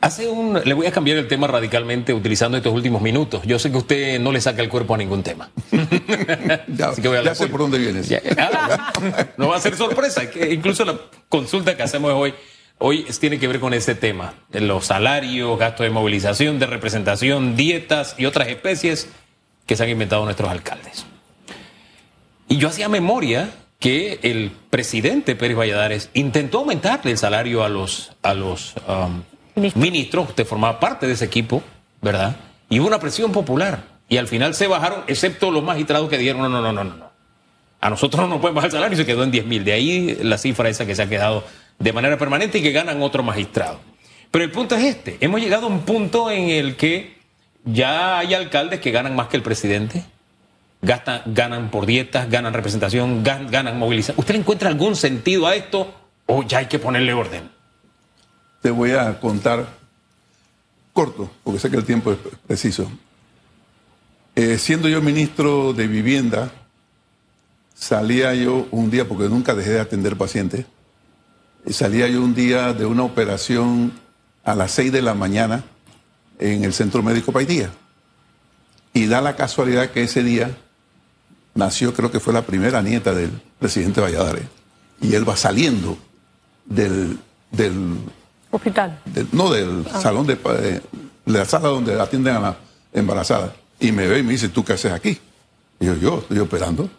Hace 0.03 0.29
un, 0.29 0.61
le 0.63 0.75
voy 0.75 0.87
a 0.87 0.93
cambiar 0.93 1.17
el 1.17 1.29
tema 1.29 1.47
radicalmente 1.47 2.13
utilizando 2.13 2.59
estos 2.59 2.75
últimos 2.75 3.01
minutos. 3.01 3.43
Yo 3.45 3.59
sé 3.59 3.71
que 3.71 3.79
usted 3.79 4.21
no 4.21 4.33
le 4.33 4.41
saca 4.43 4.61
el 4.63 4.69
cuerpo 4.69 4.95
a 4.95 4.99
ningún 4.99 5.23
tema. 5.23 5.51
ya, 6.69 6.95
sé 7.35 7.47
por 7.49 7.61
dónde 7.61 7.79
vienes. 7.79 8.11
Ah, 8.39 8.93
no 9.39 9.49
va 9.49 9.57
a 9.57 9.61
ser 9.61 9.77
sorpresa. 9.77 10.31
Que 10.31 10.53
incluso 10.53 10.85
la 10.85 10.99
consulta 11.31 11.75
que 11.77 11.83
hacemos 11.83 12.13
hoy, 12.13 12.35
hoy 12.79 13.05
tiene 13.19 13.39
que 13.39 13.47
ver 13.47 13.61
con 13.61 13.75
ese 13.75 13.95
tema. 13.95 14.35
Los 14.53 14.87
salarios, 14.87 15.59
gastos 15.59 15.85
de 15.85 15.91
movilización, 15.91 16.59
de 16.59 16.67
representación, 16.67 17.57
dietas 17.57 18.15
y 18.17 18.25
otras 18.27 18.49
especies 18.49 19.09
que 19.71 19.77
se 19.77 19.85
han 19.85 19.89
inventado 19.89 20.25
nuestros 20.25 20.51
alcaldes. 20.51 21.07
Y 22.49 22.57
yo 22.57 22.67
hacía 22.67 22.89
memoria 22.89 23.51
que 23.79 24.19
el 24.25 24.51
presidente 24.69 25.37
Pérez 25.37 25.57
Valladares 25.57 26.11
intentó 26.13 26.59
aumentarle 26.59 27.13
el 27.13 27.19
salario 27.19 27.63
a 27.63 27.69
los, 27.69 28.11
a 28.21 28.35
los 28.35 28.75
um, 28.89 29.23
ministros, 29.77 30.31
usted 30.31 30.45
formaba 30.45 30.81
parte 30.81 31.07
de 31.07 31.13
ese 31.13 31.25
equipo, 31.25 31.63
¿verdad? 32.03 32.35
Y 32.69 32.81
hubo 32.81 32.89
una 32.89 32.99
presión 32.99 33.31
popular. 33.31 33.85
Y 34.09 34.17
al 34.17 34.27
final 34.27 34.55
se 34.55 34.67
bajaron, 34.67 35.05
excepto 35.07 35.53
los 35.53 35.63
magistrados 35.63 36.09
que 36.09 36.19
dijeron, 36.19 36.43
no, 36.43 36.49
no, 36.49 36.61
no, 36.61 36.73
no, 36.73 36.83
no. 36.83 37.11
A 37.81 37.91
nosotros 37.91 38.23
no 38.23 38.27
nos 38.27 38.41
pueden 38.41 38.57
bajar 38.57 38.71
el 38.71 38.73
salario 38.73 38.95
y 38.95 38.97
se 38.97 39.07
quedó 39.07 39.23
en 39.23 39.31
10 39.31 39.47
mil. 39.47 39.65
De 39.65 39.73
ahí 39.73 40.19
la 40.21 40.37
cifra 40.37 40.69
esa 40.69 40.85
que 40.85 40.97
se 40.97 41.03
ha 41.03 41.09
quedado 41.09 41.45
de 41.79 41.93
manera 41.93 42.19
permanente 42.19 42.59
y 42.59 42.63
que 42.63 42.73
ganan 42.73 43.01
otro 43.03 43.23
magistrado. 43.23 43.79
Pero 44.33 44.45
el 44.45 44.51
punto 44.51 44.75
es 44.75 44.83
este, 44.83 45.17
hemos 45.21 45.41
llegado 45.41 45.67
a 45.67 45.71
un 45.71 45.83
punto 45.83 46.29
en 46.29 46.49
el 46.49 46.75
que 46.75 47.20
ya 47.65 48.19
hay 48.19 48.35
alcaldes 48.35 48.81
que 48.81 48.91
ganan 48.91 49.15
más 49.15 49.29
que 49.29 49.37
el 49.37 49.43
presidente, 49.43 50.05
gastan, 50.83 51.23
ganan 51.27 51.71
por 51.71 51.87
dietas, 51.87 52.29
ganan 52.31 52.53
representación, 52.53 53.23
ganan 53.23 53.79
movilización. 53.79 54.19
¿Usted 54.19 54.35
le 54.35 54.41
encuentra 54.41 54.69
algún 54.69 54.97
sentido 54.97 55.47
a 55.47 55.55
esto 55.55 55.95
o 56.27 56.43
ya 56.43 56.59
hay 56.59 56.67
que 56.67 56.79
ponerle 56.79 57.13
orden? 57.13 57.51
Te 58.63 58.71
voy 58.71 58.93
a 58.93 59.19
contar 59.21 59.67
corto, 60.93 61.31
porque 61.45 61.61
sé 61.61 61.71
que 61.71 61.77
el 61.77 61.85
tiempo 61.85 62.13
es 62.13 62.19
preciso. 62.47 62.91
Eh, 64.35 64.59
siendo 64.59 64.89
yo 64.89 65.03
ministro 65.03 65.73
de 65.73 65.87
Vivienda, 65.87 66.51
salía 67.75 68.35
yo 68.35 68.67
un 68.71 68.91
día, 68.91 69.09
porque 69.09 69.29
nunca 69.29 69.55
dejé 69.55 69.71
de 69.71 69.81
atender 69.81 70.17
pacientes, 70.17 70.67
salía 71.71 72.09
yo 72.09 72.23
un 72.23 72.35
día 72.35 72.73
de 72.73 72.87
una 72.87 73.03
operación 73.03 73.93
a 74.45 74.55
las 74.55 74.73
6 74.73 74.93
de 74.93 75.03
la 75.03 75.15
mañana 75.15 75.65
en 76.41 76.65
el 76.65 76.73
Centro 76.73 77.03
Médico 77.03 77.33
Paitía. 77.33 77.71
Y 78.93 79.07
da 79.07 79.21
la 79.21 79.37
casualidad 79.37 79.91
que 79.91 80.03
ese 80.03 80.25
día 80.25 80.57
nació, 81.55 81.95
creo 81.95 82.11
que 82.11 82.19
fue 82.19 82.33
la 82.33 82.43
primera 82.43 82.83
nieta 82.83 83.15
del 83.15 83.31
presidente 83.59 84.01
Valladares. 84.01 84.45
Y 85.01 85.15
él 85.15 85.29
va 85.29 85.37
saliendo 85.37 85.97
del... 86.65 87.19
del 87.53 87.99
Hospital. 88.51 88.99
no, 89.31 89.51
del 89.51 89.87
ah. 89.93 90.01
salón 90.01 90.27
de, 90.27 90.35
de, 90.35 90.83
la 91.27 91.45
sala 91.45 91.69
donde 91.69 92.01
atienden 92.01 92.35
a 92.35 92.41
la 92.41 92.57
embarazada. 92.93 93.55
Y 93.79 93.93
me 93.93 94.09
ve 94.09 94.19
y 94.19 94.23
me 94.25 94.33
dice, 94.33 94.49
¿tú 94.49 94.65
qué 94.65 94.73
haces 94.73 94.93
aquí? 94.93 95.19
Y 95.79 95.87
yo, 95.87 95.95
yo 95.95 96.19
estoy 96.19 96.39
operando. 96.41 96.91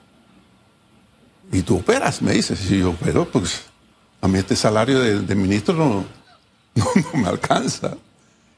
Y 1.52 1.62
tú 1.64 1.78
operas, 1.78 2.22
me 2.22 2.32
dices. 2.32 2.72
Y 2.72 2.80
yo 2.80 2.92
opero, 2.92 3.26
pues 3.26 3.64
a 4.22 4.28
mí 4.28 4.40
este 4.40 4.56
salario 4.56 5.00
de, 5.00 5.36
ministro 5.36 5.74
no, 5.76 6.06
no, 6.76 7.20
me 7.20 7.28
alcanza. 7.28 7.98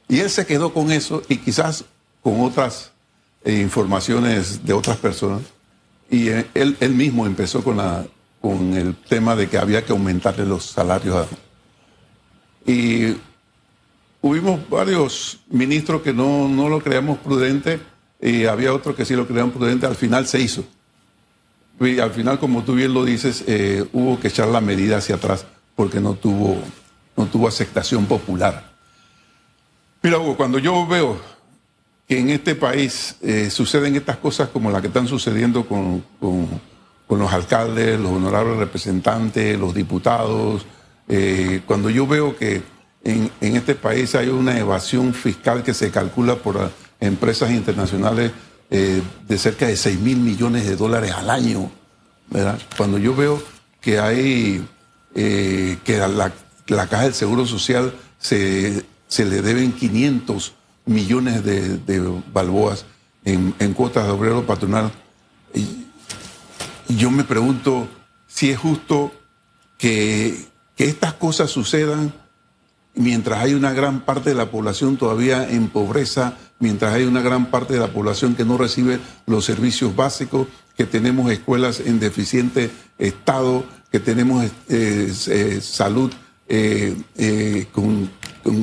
Y 0.08 0.20
él 0.20 0.30
se 0.30 0.46
quedó 0.46 0.72
con 0.72 0.90
eso 0.92 1.22
y 1.28 1.36
quizás 1.38 1.84
con 2.22 2.40
otras 2.40 2.92
eh, 3.44 3.60
informaciones 3.60 4.64
de 4.64 4.72
otras 4.72 4.96
personas. 4.96 5.42
Y 6.10 6.28
eh, 6.28 6.46
él, 6.54 6.76
él 6.80 6.94
mismo 6.94 7.26
empezó 7.26 7.62
con, 7.62 7.78
la, 7.78 8.06
con 8.40 8.74
el 8.74 8.94
tema 8.94 9.34
de 9.36 9.48
que 9.48 9.58
había 9.58 9.84
que 9.84 9.92
aumentarle 9.92 10.44
los 10.44 10.64
salarios. 10.64 11.26
Y 12.66 13.16
hubimos 14.20 14.68
varios 14.68 15.40
ministros 15.48 16.02
que 16.02 16.12
no, 16.12 16.48
no 16.48 16.68
lo 16.68 16.80
creíamos 16.80 17.18
prudente 17.18 17.80
y 18.20 18.46
había 18.46 18.72
otros 18.72 18.96
que 18.96 19.04
sí 19.04 19.14
lo 19.14 19.26
creían 19.26 19.50
prudente. 19.50 19.86
Al 19.86 19.96
final 19.96 20.26
se 20.26 20.40
hizo. 20.40 20.64
Y 21.80 21.98
al 21.98 22.12
final, 22.12 22.38
como 22.38 22.62
tú 22.62 22.74
bien 22.74 22.94
lo 22.94 23.04
dices, 23.04 23.44
eh, 23.46 23.86
hubo 23.92 24.18
que 24.20 24.28
echar 24.28 24.48
la 24.48 24.60
medida 24.60 24.98
hacia 24.98 25.16
atrás 25.16 25.46
porque 25.74 26.00
no 26.00 26.14
tuvo, 26.14 26.56
no 27.16 27.26
tuvo 27.26 27.48
aceptación 27.48 28.06
popular. 28.06 28.73
Mira, 30.04 30.18
Hugo, 30.18 30.36
cuando 30.36 30.58
yo 30.58 30.86
veo 30.86 31.16
que 32.06 32.18
en 32.18 32.28
este 32.28 32.54
país 32.54 33.16
eh, 33.22 33.48
suceden 33.48 33.96
estas 33.96 34.18
cosas 34.18 34.50
como 34.50 34.70
las 34.70 34.82
que 34.82 34.88
están 34.88 35.08
sucediendo 35.08 35.66
con, 35.66 36.04
los 37.08 37.32
alcaldes, 37.32 37.98
los 37.98 38.12
honorables 38.12 38.58
representantes, 38.58 39.58
los 39.58 39.72
diputados, 39.72 40.66
eh, 41.08 41.62
cuando 41.64 41.88
yo 41.88 42.06
veo 42.06 42.36
que 42.36 42.62
en, 43.02 43.30
este 43.40 43.76
país 43.76 44.14
hay 44.14 44.28
una 44.28 44.58
evasión 44.58 45.14
fiscal 45.14 45.62
que 45.62 45.72
se 45.72 45.90
calcula 45.90 46.36
por 46.36 46.70
empresas 47.00 47.50
internacionales 47.50 48.30
eh, 48.70 49.00
de 49.26 49.38
cerca 49.38 49.68
de 49.68 49.76
6 49.78 50.00
mil 50.00 50.18
millones 50.18 50.66
de 50.66 50.76
dólares 50.76 51.12
al 51.12 51.30
año. 51.30 51.70
¿verdad? 52.28 52.58
Cuando 52.76 52.98
yo 52.98 53.16
veo 53.16 53.42
que 53.80 53.98
hay 53.98 54.68
que 55.14 56.00
a 56.02 56.08
la, 56.08 56.30
Caja 56.66 57.04
del 57.04 57.14
Seguro 57.14 57.46
Social 57.46 57.94
se, 58.18 58.84
se 59.14 59.24
le 59.24 59.42
deben 59.42 59.70
500 59.70 60.54
millones 60.86 61.44
de, 61.44 62.20
balboas 62.32 62.84
en, 63.24 63.52
cuotas 63.72 64.06
de 64.06 64.10
obrero 64.10 64.44
patronal. 64.44 64.90
Y, 65.54 65.86
yo 66.88 67.12
me 67.12 67.22
pregunto 67.22 67.86
si 68.26 68.50
es 68.50 68.58
justo 68.58 69.12
que, 69.78 70.46
que 70.74 70.86
estas 70.86 71.12
cosas 71.12 71.52
sucedan 71.52 72.12
mientras 72.96 73.38
hay 73.38 73.54
una 73.54 73.72
gran 73.72 74.00
parte 74.00 74.30
de 74.30 74.34
la 74.34 74.50
población 74.50 74.96
todavía 74.96 75.48
en 75.48 75.68
pobreza, 75.68 76.36
mientras 76.58 76.92
hay 76.92 77.04
una 77.04 77.22
gran 77.22 77.52
parte 77.52 77.74
de 77.74 77.80
la 77.80 77.92
población 77.92 78.34
que 78.34 78.44
no 78.44 78.58
recibe 78.58 78.98
los 79.26 79.44
servicios 79.44 79.94
básicos, 79.94 80.48
que 80.76 80.86
tenemos 80.86 81.30
escuelas 81.30 81.78
en 81.78 82.00
deficiente 82.00 82.68
estado, 82.98 83.64
que 83.92 84.00
tenemos 84.00 84.44
eh, 84.68 85.12
eh, 85.28 85.60
salud 85.62 86.12
eh, 86.48 87.66
con, 87.70 88.10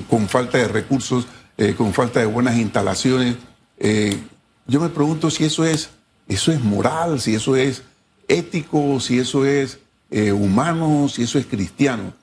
con, 0.09 0.29
falta 0.29 0.57
de 0.57 0.67
recursos, 0.67 1.27
con 1.77 1.93
falta 1.93 2.19
de 2.19 2.25
buenas 2.25 2.57
instalaciones. 2.57 3.35
yo 4.67 4.79
me 4.79 4.89
pregunto 4.89 5.29
si 5.29 5.43
eso 5.43 5.65
es, 5.65 5.89
eso 6.27 6.51
es 6.51 6.61
moral, 6.61 7.19
si 7.19 7.35
eso 7.35 7.55
es 7.55 7.83
ético, 8.27 8.99
si 8.99 9.19
eso 9.19 9.45
es 9.45 9.79
humano, 10.31 11.09
si 11.09 11.23
eso 11.23 11.37
es 11.37 11.45
cristiano. 11.45 12.13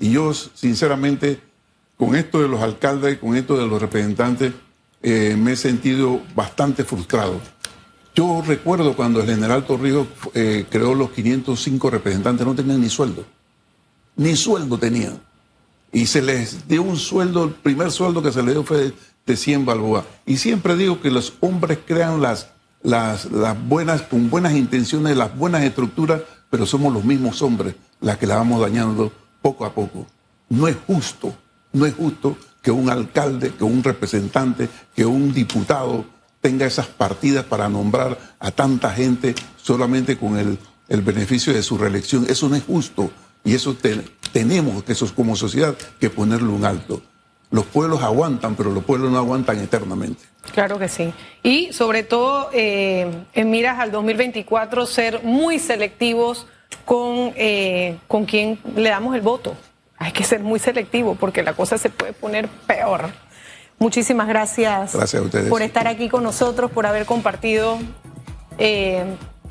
Y 0.00 0.12
yo, 0.12 0.32
sinceramente, 0.32 1.40
con 1.96 2.14
esto 2.14 2.40
de 2.40 2.48
los 2.48 2.62
alcaldes, 2.62 3.18
con 3.18 3.36
esto 3.36 3.58
de 3.58 3.66
los 3.66 3.82
representantes, 3.82 4.52
eh, 5.02 5.36
me 5.36 5.52
he 5.52 5.56
sentido 5.56 6.22
bastante 6.34 6.84
frustrado. 6.84 7.40
Yo 8.14 8.42
recuerdo 8.44 8.96
cuando 8.96 9.20
el 9.20 9.26
general 9.26 9.64
Torrijos 9.64 10.08
eh, 10.34 10.66
creó 10.70 10.94
los 10.94 11.10
505 11.10 11.90
representantes, 11.90 12.46
no 12.46 12.54
tenían 12.54 12.80
ni 12.80 12.88
sueldo. 12.88 13.24
Ni 14.16 14.34
sueldo 14.36 14.78
tenían. 14.78 15.20
Y 15.92 16.06
se 16.06 16.22
les 16.22 16.68
dio 16.68 16.82
un 16.82 16.96
sueldo, 16.96 17.44
el 17.44 17.50
primer 17.50 17.90
sueldo 17.90 18.22
que 18.22 18.32
se 18.32 18.42
les 18.42 18.54
dio 18.54 18.64
fue 18.64 18.92
de, 19.26 19.36
100 19.36 19.66
balboas. 19.66 20.04
Y 20.24 20.38
siempre 20.38 20.74
digo 20.74 21.02
que 21.02 21.10
los 21.10 21.34
hombres 21.40 21.80
crean 21.86 22.22
las, 22.22 22.48
las, 22.82 23.26
las 23.26 23.68
buenas, 23.68 24.00
con 24.00 24.30
buenas 24.30 24.54
intenciones, 24.54 25.18
las 25.18 25.36
buenas 25.36 25.64
estructuras, 25.64 26.22
pero 26.48 26.64
somos 26.64 26.94
los 26.94 27.04
mismos 27.04 27.42
hombres 27.42 27.74
las 28.00 28.16
que 28.16 28.26
la 28.26 28.36
vamos 28.36 28.60
dañando 28.60 29.12
poco 29.42 29.66
a 29.66 29.74
poco. 29.74 30.06
No 30.48 30.66
es 30.66 30.76
justo 30.86 31.34
no 31.72 31.86
es 31.86 31.94
justo 31.94 32.36
que 32.62 32.70
un 32.70 32.90
alcalde, 32.90 33.52
que 33.54 33.64
un 33.64 33.82
representante, 33.82 34.68
que 34.94 35.06
un 35.06 35.32
diputado 35.32 36.04
tenga 36.40 36.66
esas 36.66 36.86
partidas 36.86 37.44
para 37.44 37.68
nombrar 37.68 38.18
a 38.38 38.50
tanta 38.50 38.90
gente 38.90 39.34
solamente 39.56 40.18
con 40.18 40.38
el, 40.38 40.58
beneficio 41.02 41.52
de 41.52 41.62
su 41.62 41.76
reelección. 41.76 42.26
Eso 42.28 42.48
no 42.48 42.56
es 42.56 42.64
justo 42.64 43.10
y 43.44 43.54
eso 43.54 43.76
tenemos 44.32 44.84
que 44.84 44.92
eso, 44.92 45.12
como 45.14 45.36
sociedad 45.36 45.74
que 46.00 46.10
ponerle 46.10 46.48
un 46.48 46.64
alto. 46.64 47.02
Los 47.50 47.64
pueblos 47.64 48.02
aguantan, 48.02 48.56
pero 48.56 48.70
los 48.70 48.84
pueblos 48.84 49.10
no 49.10 49.18
aguantan 49.18 49.58
eternamente. 49.58 50.22
Claro 50.52 50.78
que 50.78 50.88
sí. 50.88 51.14
Y 51.42 51.72
sobre 51.72 52.02
todo, 52.02 52.50
eh, 52.52 53.10
en 53.32 53.50
miras 53.50 53.78
al 53.78 53.90
2024, 53.90 54.84
ser 54.84 55.22
muy 55.22 55.58
selectivos 55.58 56.46
con, 56.84 57.32
eh, 57.36 57.96
con 58.06 58.26
quién 58.26 58.58
le 58.76 58.90
damos 58.90 59.14
el 59.14 59.22
voto 59.22 59.56
hay 59.98 60.12
que 60.12 60.24
ser 60.24 60.40
muy 60.40 60.58
selectivo 60.58 61.16
porque 61.16 61.42
la 61.42 61.54
cosa 61.54 61.76
se 61.76 61.90
puede 61.90 62.12
poner 62.12 62.48
peor. 62.48 63.10
Muchísimas 63.78 64.26
gracias, 64.26 64.96
por 65.48 65.62
estar 65.62 65.86
aquí 65.86 66.08
con 66.08 66.24
nosotros, 66.24 66.70
por 66.70 66.84
haber 66.84 67.06
compartido 67.06 67.78
eh, 68.58 69.04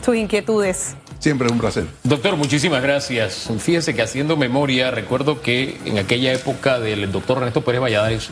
sus 0.03 0.15
inquietudes. 0.15 0.95
Siempre 1.19 1.47
es 1.47 1.51
un 1.51 1.59
placer. 1.59 1.85
Doctor, 2.03 2.35
muchísimas 2.35 2.81
gracias. 2.83 3.49
Fíjese 3.59 3.95
que 3.95 4.01
haciendo 4.01 4.37
memoria, 4.37 4.91
recuerdo 4.91 5.41
que 5.41 5.77
en 5.85 5.97
aquella 5.97 6.33
época 6.33 6.79
del 6.79 7.11
doctor 7.11 7.37
Ernesto 7.39 7.61
Pérez 7.61 7.81
Valladares, 7.81 8.29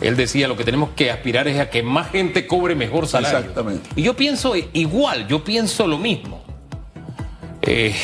él 0.00 0.16
decía 0.16 0.48
lo 0.48 0.56
que 0.56 0.64
tenemos 0.64 0.90
que 0.90 1.10
aspirar 1.10 1.46
es 1.48 1.60
a 1.60 1.70
que 1.70 1.82
más 1.82 2.10
gente 2.10 2.46
cobre 2.46 2.74
mejor 2.74 3.06
salario. 3.06 3.38
Exactamente. 3.38 3.88
Y 3.96 4.02
yo 4.02 4.14
pienso 4.14 4.54
igual, 4.72 5.28
yo 5.28 5.44
pienso 5.44 5.86
lo 5.86 5.98
mismo. 5.98 6.44
Eh, 7.62 7.94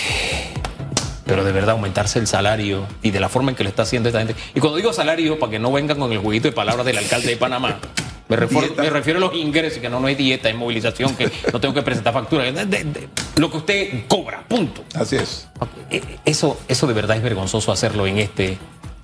pero 1.26 1.44
de 1.44 1.52
verdad 1.52 1.70
aumentarse 1.70 2.18
el 2.18 2.26
salario 2.26 2.86
y 3.02 3.10
de 3.10 3.20
la 3.20 3.28
forma 3.28 3.50
en 3.50 3.56
que 3.56 3.62
lo 3.62 3.68
está 3.68 3.82
haciendo 3.82 4.08
esta 4.08 4.20
gente. 4.20 4.34
Y 4.54 4.60
cuando 4.60 4.76
digo 4.78 4.92
salario, 4.92 5.38
para 5.38 5.52
que 5.52 5.58
no 5.58 5.70
vengan 5.70 5.98
con 5.98 6.10
el 6.12 6.18
jueguito 6.18 6.48
de 6.48 6.52
palabras 6.52 6.86
del 6.86 6.98
alcalde 6.98 7.28
de 7.28 7.36
Panamá, 7.36 7.78
me 8.30 8.36
refiero, 8.36 8.74
me 8.76 8.90
refiero 8.90 9.18
a 9.18 9.20
los 9.20 9.34
ingresos, 9.34 9.80
que 9.80 9.88
no, 9.88 9.98
no 9.98 10.06
hay 10.06 10.14
dieta, 10.14 10.46
hay 10.46 10.54
movilización, 10.54 11.16
que 11.16 11.28
no 11.52 11.60
tengo 11.60 11.74
que 11.74 11.82
presentar 11.82 12.12
factura. 12.12 12.44
lo 13.36 13.50
que 13.50 13.56
usted 13.56 14.06
cobra, 14.06 14.44
punto. 14.46 14.84
Así 14.94 15.16
es. 15.16 15.48
Eh, 15.90 16.00
eso, 16.24 16.56
eso 16.68 16.86
de 16.86 16.94
verdad 16.94 17.16
es 17.16 17.24
vergonzoso 17.24 17.72
hacerlo 17.72 18.06
en 18.06 18.18
este, 18.18 18.56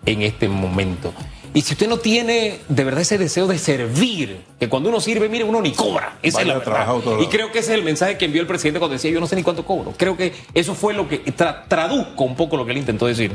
en 0.07 0.23
este 0.23 0.49
momento. 0.49 1.13
Y 1.55 1.63
si 1.63 1.73
usted 1.73 1.89
no 1.89 1.99
tiene 1.99 2.61
de 2.69 2.85
verdad 2.85 3.01
ese 3.01 3.19
deseo 3.19 3.49
de 3.49 3.59
servir, 3.59 4.43
que 4.61 4.69
cuando 4.69 4.91
uno 4.91 5.01
sirve, 5.01 5.29
mire, 5.29 5.43
uno 5.43 5.61
ni 5.61 5.73
cobra. 5.73 6.19
Esa 6.23 6.43
es 6.43 6.47
la 6.47 6.59
verdad. 6.59 6.87
Y 7.21 7.27
creo 7.27 7.51
que 7.51 7.59
ese 7.59 7.73
es 7.73 7.79
el 7.79 7.85
mensaje 7.85 8.17
que 8.17 8.27
envió 8.27 8.43
el 8.43 8.47
presidente 8.47 8.79
cuando 8.79 8.93
decía 8.93 9.11
yo 9.11 9.19
no 9.19 9.27
sé 9.27 9.35
ni 9.35 9.43
cuánto 9.43 9.65
cobro. 9.65 9.93
Creo 9.97 10.17
que 10.17 10.35
eso 10.55 10.77
fue 10.77 10.95
lo 10.95 11.09
que 11.09 11.19
traduzco 11.19 12.23
un 12.23 12.37
poco 12.37 12.57
lo 12.57 12.65
que 12.65 12.71
él 12.71 12.79
intentó 12.79 13.07
decir, 13.07 13.33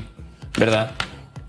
¿verdad? 0.57 0.91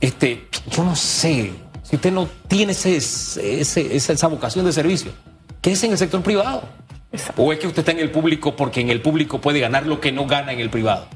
Este, 0.01 0.49
yo 0.69 0.83
no 0.83 0.97
sé 0.97 1.53
si 1.93 1.97
usted 1.97 2.11
no 2.11 2.27
tiene 2.49 2.73
ese, 2.73 3.61
esa 3.61 4.27
vocación 4.29 4.65
de 4.65 4.73
servicio, 4.73 5.13
¿qué 5.61 5.73
es 5.73 5.85
en 5.85 5.93
el 5.93 5.99
sector 5.99 6.23
privado? 6.23 6.63
¿O 7.37 7.53
es 7.53 7.59
que 7.59 7.67
usted 7.67 7.81
está 7.81 7.93
en 7.93 7.99
el 7.99 8.11
público 8.11 8.57
porque 8.57 8.81
en 8.81 8.89
el 8.89 9.03
público 9.03 9.43
puede 9.43 9.61
ganar 9.61 9.85
lo 9.85 10.01
que 10.01 10.11
no 10.11 10.27
gana 10.27 10.55
en 10.55 10.61
el 10.61 10.71
privado? 10.71 11.07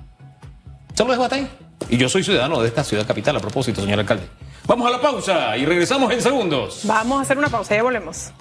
Solo 0.92 1.12
dejo 1.12 1.24
hasta 1.24 1.36
ahí. 1.36 1.48
Y 1.88 1.96
yo 1.96 2.10
soy 2.10 2.22
ciudadano 2.22 2.60
de 2.60 2.68
esta 2.68 2.84
ciudad 2.84 3.06
capital, 3.06 3.34
a 3.36 3.40
propósito, 3.40 3.80
señor 3.80 4.00
alcalde. 4.00 4.24
Vamos 4.66 4.86
a 4.86 4.90
la 4.90 5.00
pausa 5.00 5.56
y 5.56 5.64
regresamos 5.64 6.12
en 6.12 6.20
segundos. 6.20 6.80
Vamos 6.84 7.20
a 7.20 7.22
hacer 7.22 7.38
una 7.38 7.48
pausa, 7.48 7.74
ya 7.74 7.82
volvemos. 7.82 8.32